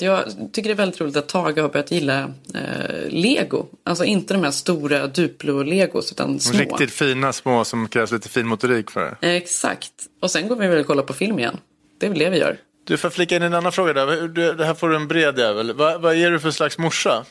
Jag 0.00 0.24
tycker 0.52 0.68
det 0.68 0.74
är 0.74 0.76
väldigt 0.76 1.00
roligt 1.00 1.16
att 1.16 1.28
Tage 1.28 1.58
har 1.58 1.68
börjat 1.68 1.90
gilla 1.90 2.18
eh, 2.54 3.08
lego. 3.08 3.66
Alltså 3.84 4.04
inte 4.04 4.34
de 4.34 4.44
här 4.44 4.50
stora 4.50 5.06
Duplo-legos 5.06 6.12
utan 6.12 6.40
små. 6.40 6.58
Riktigt 6.58 6.90
fina 6.92 7.32
små 7.32 7.64
som 7.64 7.88
krävs 7.88 8.12
lite 8.12 8.28
fin 8.28 8.46
motorik 8.46 8.90
för. 8.90 9.16
Eh, 9.20 9.30
Exakt. 9.30 9.92
Och 10.22 10.30
sen 10.30 10.48
går 10.48 10.56
vi 10.56 10.66
väl 10.68 10.80
och 10.80 10.86
kollar 10.86 11.02
på 11.02 11.12
film 11.12 11.38
igen. 11.38 11.56
Det 12.00 12.06
är 12.06 12.10
väl 12.10 12.18
det 12.18 12.30
vi 12.30 12.38
gör. 12.38 12.56
Du 12.84 12.96
får 12.96 13.10
flika 13.10 13.36
in 13.36 13.42
en 13.42 13.54
annan 13.54 13.72
fråga 13.72 13.92
där. 13.92 14.28
Du- 14.28 14.52
Det 14.52 14.64
här 14.64 14.74
får 14.74 14.88
du 14.88 14.96
en 14.96 15.08
bred 15.08 15.38
jävel. 15.38 15.72
Vad, 15.72 16.00
vad 16.00 16.14
är 16.16 16.30
du 16.30 16.40
för 16.40 16.50
slags 16.50 16.78
morsa? 16.78 17.24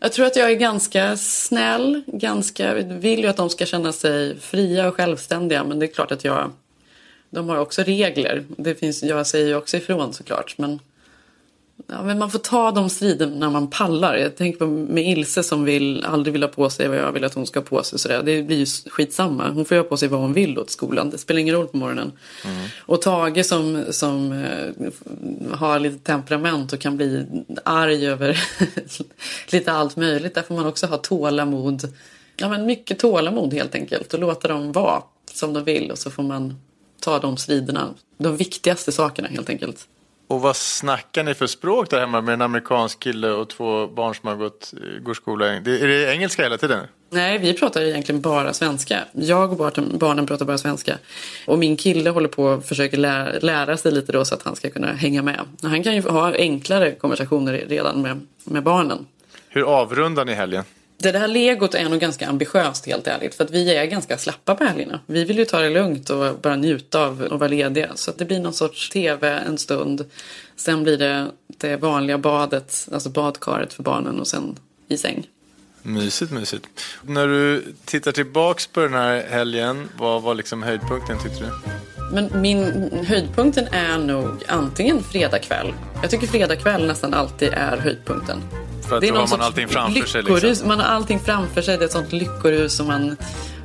Jag 0.00 0.12
tror 0.12 0.26
att 0.26 0.36
jag 0.36 0.50
är 0.50 0.54
ganska 0.56 1.16
snäll. 1.16 2.02
Ganska, 2.06 2.74
vill 2.74 3.20
ju 3.20 3.26
att 3.26 3.36
de 3.36 3.50
ska 3.50 3.66
känna 3.66 3.92
sig 3.92 4.40
fria 4.40 4.88
och 4.88 4.94
självständiga. 4.96 5.64
Men 5.64 5.78
det 5.78 5.86
är 5.86 5.92
klart 5.94 6.12
att 6.12 6.24
jag... 6.24 6.50
De 7.30 7.48
har 7.48 7.56
också 7.58 7.82
regler. 7.82 8.44
Det 8.56 8.74
finns, 8.74 9.02
jag 9.02 9.26
säger 9.26 9.46
ju 9.46 9.54
också 9.54 9.76
ifrån 9.76 10.14
såklart. 10.14 10.54
Men, 10.58 10.80
ja, 11.86 12.02
men 12.02 12.18
man 12.18 12.30
får 12.30 12.38
ta 12.38 12.70
de 12.70 12.90
striderna 12.90 13.36
när 13.36 13.50
man 13.50 13.70
pallar. 13.70 14.16
Jag 14.16 14.36
tänker 14.36 14.58
på 14.58 14.66
med 14.66 15.04
Ilse 15.04 15.42
som 15.42 15.64
vill, 15.64 16.04
aldrig 16.04 16.32
vill 16.32 16.42
ha 16.42 16.48
på 16.48 16.70
sig 16.70 16.88
vad 16.88 16.98
jag 16.98 17.12
vill 17.12 17.24
att 17.24 17.34
hon 17.34 17.46
ska 17.46 17.60
ha 17.60 17.64
på 17.64 17.82
sig. 17.82 17.98
Sådär. 17.98 18.22
Det 18.22 18.42
blir 18.42 18.56
ju 18.56 18.66
skitsamma. 18.66 19.50
Hon 19.50 19.64
får 19.64 19.76
ju 19.76 19.82
ha 19.82 19.88
på 19.88 19.96
sig 19.96 20.08
vad 20.08 20.20
hon 20.20 20.32
vill 20.32 20.58
åt 20.58 20.70
skolan. 20.70 21.10
Det 21.10 21.18
spelar 21.18 21.40
ingen 21.40 21.54
roll 21.54 21.66
på 21.66 21.76
morgonen. 21.76 22.12
Och 22.78 23.02
Tage 23.02 23.46
som, 23.46 23.84
som 23.90 24.32
eh, 24.32 25.54
har 25.58 25.78
lite 25.78 25.98
temperament 25.98 26.72
och 26.72 26.80
kan 26.80 26.96
bli 26.96 27.26
arg 27.64 28.06
över 28.06 28.40
lite 29.52 29.72
allt 29.72 29.96
möjligt. 29.96 30.34
Där 30.34 30.42
får 30.42 30.54
man 30.54 30.66
också 30.66 30.86
ha 30.86 30.96
tålamod. 30.96 31.92
Ja, 32.36 32.48
men 32.48 32.66
mycket 32.66 32.98
tålamod 32.98 33.54
helt 33.54 33.74
enkelt. 33.74 34.14
Och 34.14 34.20
låta 34.20 34.48
dem 34.48 34.72
vara 34.72 35.02
som 35.32 35.52
de 35.52 35.64
vill. 35.64 35.90
Och 35.90 35.98
så 35.98 36.10
får 36.10 36.22
man 36.22 36.54
ta 37.00 37.18
de 37.18 37.36
striderna. 37.36 37.94
De 38.18 38.36
viktigaste 38.36 38.92
sakerna 38.92 39.28
helt 39.28 39.50
enkelt. 39.50 39.88
Och 40.28 40.40
vad 40.40 40.56
snackar 40.56 41.24
ni 41.24 41.34
för 41.34 41.46
språk 41.46 41.90
där 41.90 42.00
hemma 42.00 42.20
med 42.20 42.34
en 42.34 42.42
amerikansk 42.42 43.00
kille 43.00 43.30
och 43.30 43.48
två 43.48 43.86
barn 43.86 44.14
som 44.14 44.28
har 44.28 44.36
gått 44.36 44.74
eh, 44.76 45.02
går 45.02 45.14
skola? 45.14 45.46
Det, 45.46 45.80
är 45.80 45.88
det 45.88 46.12
engelska 46.12 46.42
hela 46.42 46.58
tiden? 46.58 46.86
Nej, 47.10 47.38
vi 47.38 47.54
pratar 47.54 47.80
egentligen 47.80 48.20
bara 48.20 48.52
svenska. 48.52 49.04
Jag 49.12 49.50
och 49.50 49.56
barnen, 49.56 49.98
barnen 49.98 50.26
pratar 50.26 50.46
bara 50.46 50.58
svenska. 50.58 50.98
Och 51.46 51.58
min 51.58 51.76
kille 51.76 52.10
håller 52.10 52.28
på 52.28 52.44
och 52.44 52.64
försöker 52.64 52.96
lära, 52.96 53.38
lära 53.38 53.76
sig 53.76 53.92
lite 53.92 54.12
då 54.12 54.24
så 54.24 54.34
att 54.34 54.42
han 54.42 54.56
ska 54.56 54.70
kunna 54.70 54.92
hänga 54.92 55.22
med. 55.22 55.40
Han 55.62 55.82
kan 55.82 55.94
ju 55.94 56.02
ha 56.02 56.34
enklare 56.34 56.92
konversationer 56.92 57.52
redan 57.68 58.02
med, 58.02 58.20
med 58.44 58.62
barnen. 58.62 59.06
Hur 59.48 59.62
avrundar 59.62 60.24
ni 60.24 60.34
helgen? 60.34 60.64
Det 61.02 61.12
där 61.12 61.28
legot 61.28 61.74
är 61.74 61.88
nog 61.88 62.00
ganska 62.00 62.28
ambitiöst 62.28 62.86
helt 62.86 63.06
ärligt. 63.06 63.34
För 63.34 63.44
att 63.44 63.50
vi 63.50 63.74
är 63.74 63.84
ganska 63.84 64.18
slappa 64.18 64.54
på 64.54 64.64
helgerna. 64.64 65.00
Vi 65.06 65.24
vill 65.24 65.38
ju 65.38 65.44
ta 65.44 65.60
det 65.60 65.70
lugnt 65.70 66.10
och 66.10 66.38
bara 66.38 66.56
njuta 66.56 67.06
av 67.06 67.28
att 67.30 67.40
vara 67.40 67.48
lediga. 67.48 67.92
Så 67.94 68.10
att 68.10 68.18
det 68.18 68.24
blir 68.24 68.40
någon 68.40 68.52
sorts 68.52 68.90
tv 68.90 69.28
en 69.46 69.58
stund. 69.58 70.04
Sen 70.56 70.82
blir 70.82 70.98
det 70.98 71.26
det 71.46 71.76
vanliga 71.76 72.18
badet, 72.18 72.88
alltså 72.92 73.10
badkaret 73.10 73.72
för 73.72 73.82
barnen 73.82 74.20
och 74.20 74.26
sen 74.26 74.56
i 74.88 74.98
säng. 74.98 75.26
Mysigt, 75.82 76.32
mysigt. 76.32 76.66
När 77.02 77.26
du 77.26 77.64
tittar 77.84 78.12
tillbaks 78.12 78.66
på 78.66 78.80
den 78.80 78.94
här 78.94 79.26
helgen, 79.30 79.88
vad 79.98 80.22
var 80.22 80.34
liksom 80.34 80.62
höjdpunkten 80.62 81.18
tyckte 81.22 81.44
du? 81.44 81.50
Men 82.12 82.40
min 82.40 82.90
höjdpunkten 83.06 83.66
är 83.72 83.98
nog 83.98 84.44
antingen 84.48 85.02
fredag 85.02 85.38
kväll. 85.38 85.74
Jag 86.02 86.10
tycker 86.10 86.26
fredag 86.26 86.56
kväll 86.56 86.86
nästan 86.86 87.14
alltid 87.14 87.48
är 87.52 87.76
höjdpunkten. 87.76 88.42
För 88.88 88.96
att 88.96 89.02
då 89.02 89.14
har 89.14 89.28
man 89.28 89.40
allting 89.40 89.68
framför 89.68 90.06
sig. 90.06 90.22
lyckorus. 90.22 90.42
Liksom. 90.42 90.68
Man 90.68 90.78
har 90.78 90.86
allting 90.86 91.20
framför 91.20 91.62
sig. 91.62 91.78
Det 91.78 91.84
är 91.84 91.86
ett 91.86 91.92
sånt 91.92 92.12
lyckorus 92.12 92.76
som 92.76 92.86
man 92.86 93.16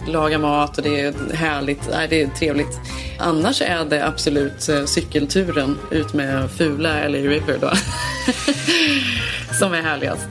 lagar 0.08 0.40
mat 0.40 0.78
och 0.78 0.84
det 0.84 1.02
är 1.02 1.34
härligt. 1.34 1.90
Nej, 1.92 2.08
det 2.08 2.22
är 2.22 2.28
trevligt. 2.28 2.80
Annars 3.20 3.62
är 3.62 3.86
det 3.86 4.08
absolut 4.08 4.70
eh, 4.70 4.86
cykelturen 4.86 5.78
ut 5.92 6.14
med 6.14 6.52
Fula 6.52 7.00
eller 7.00 7.22
River 7.22 7.58
då. 7.62 7.72
som 9.60 9.74
är 9.74 9.82
härligast. 9.82 10.28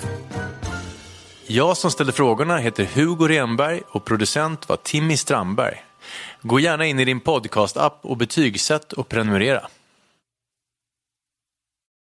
Jag 1.47 1.77
som 1.77 1.91
ställde 1.91 2.13
frågorna 2.13 2.59
heter 2.59 2.89
Hugo 2.95 3.29
Renberg 3.29 3.83
och 3.89 4.05
producent 4.05 4.69
var 4.69 4.77
Timmy 4.77 5.17
Strandberg. 5.17 5.85
Gå 6.43 6.61
gärna 6.61 6.87
in 6.87 7.01
i 7.01 7.05
din 7.05 7.21
podcast-app 7.21 7.99
och 8.03 8.17
betygsätt 8.17 8.93
och 8.93 9.09
prenumerera. 9.09 9.69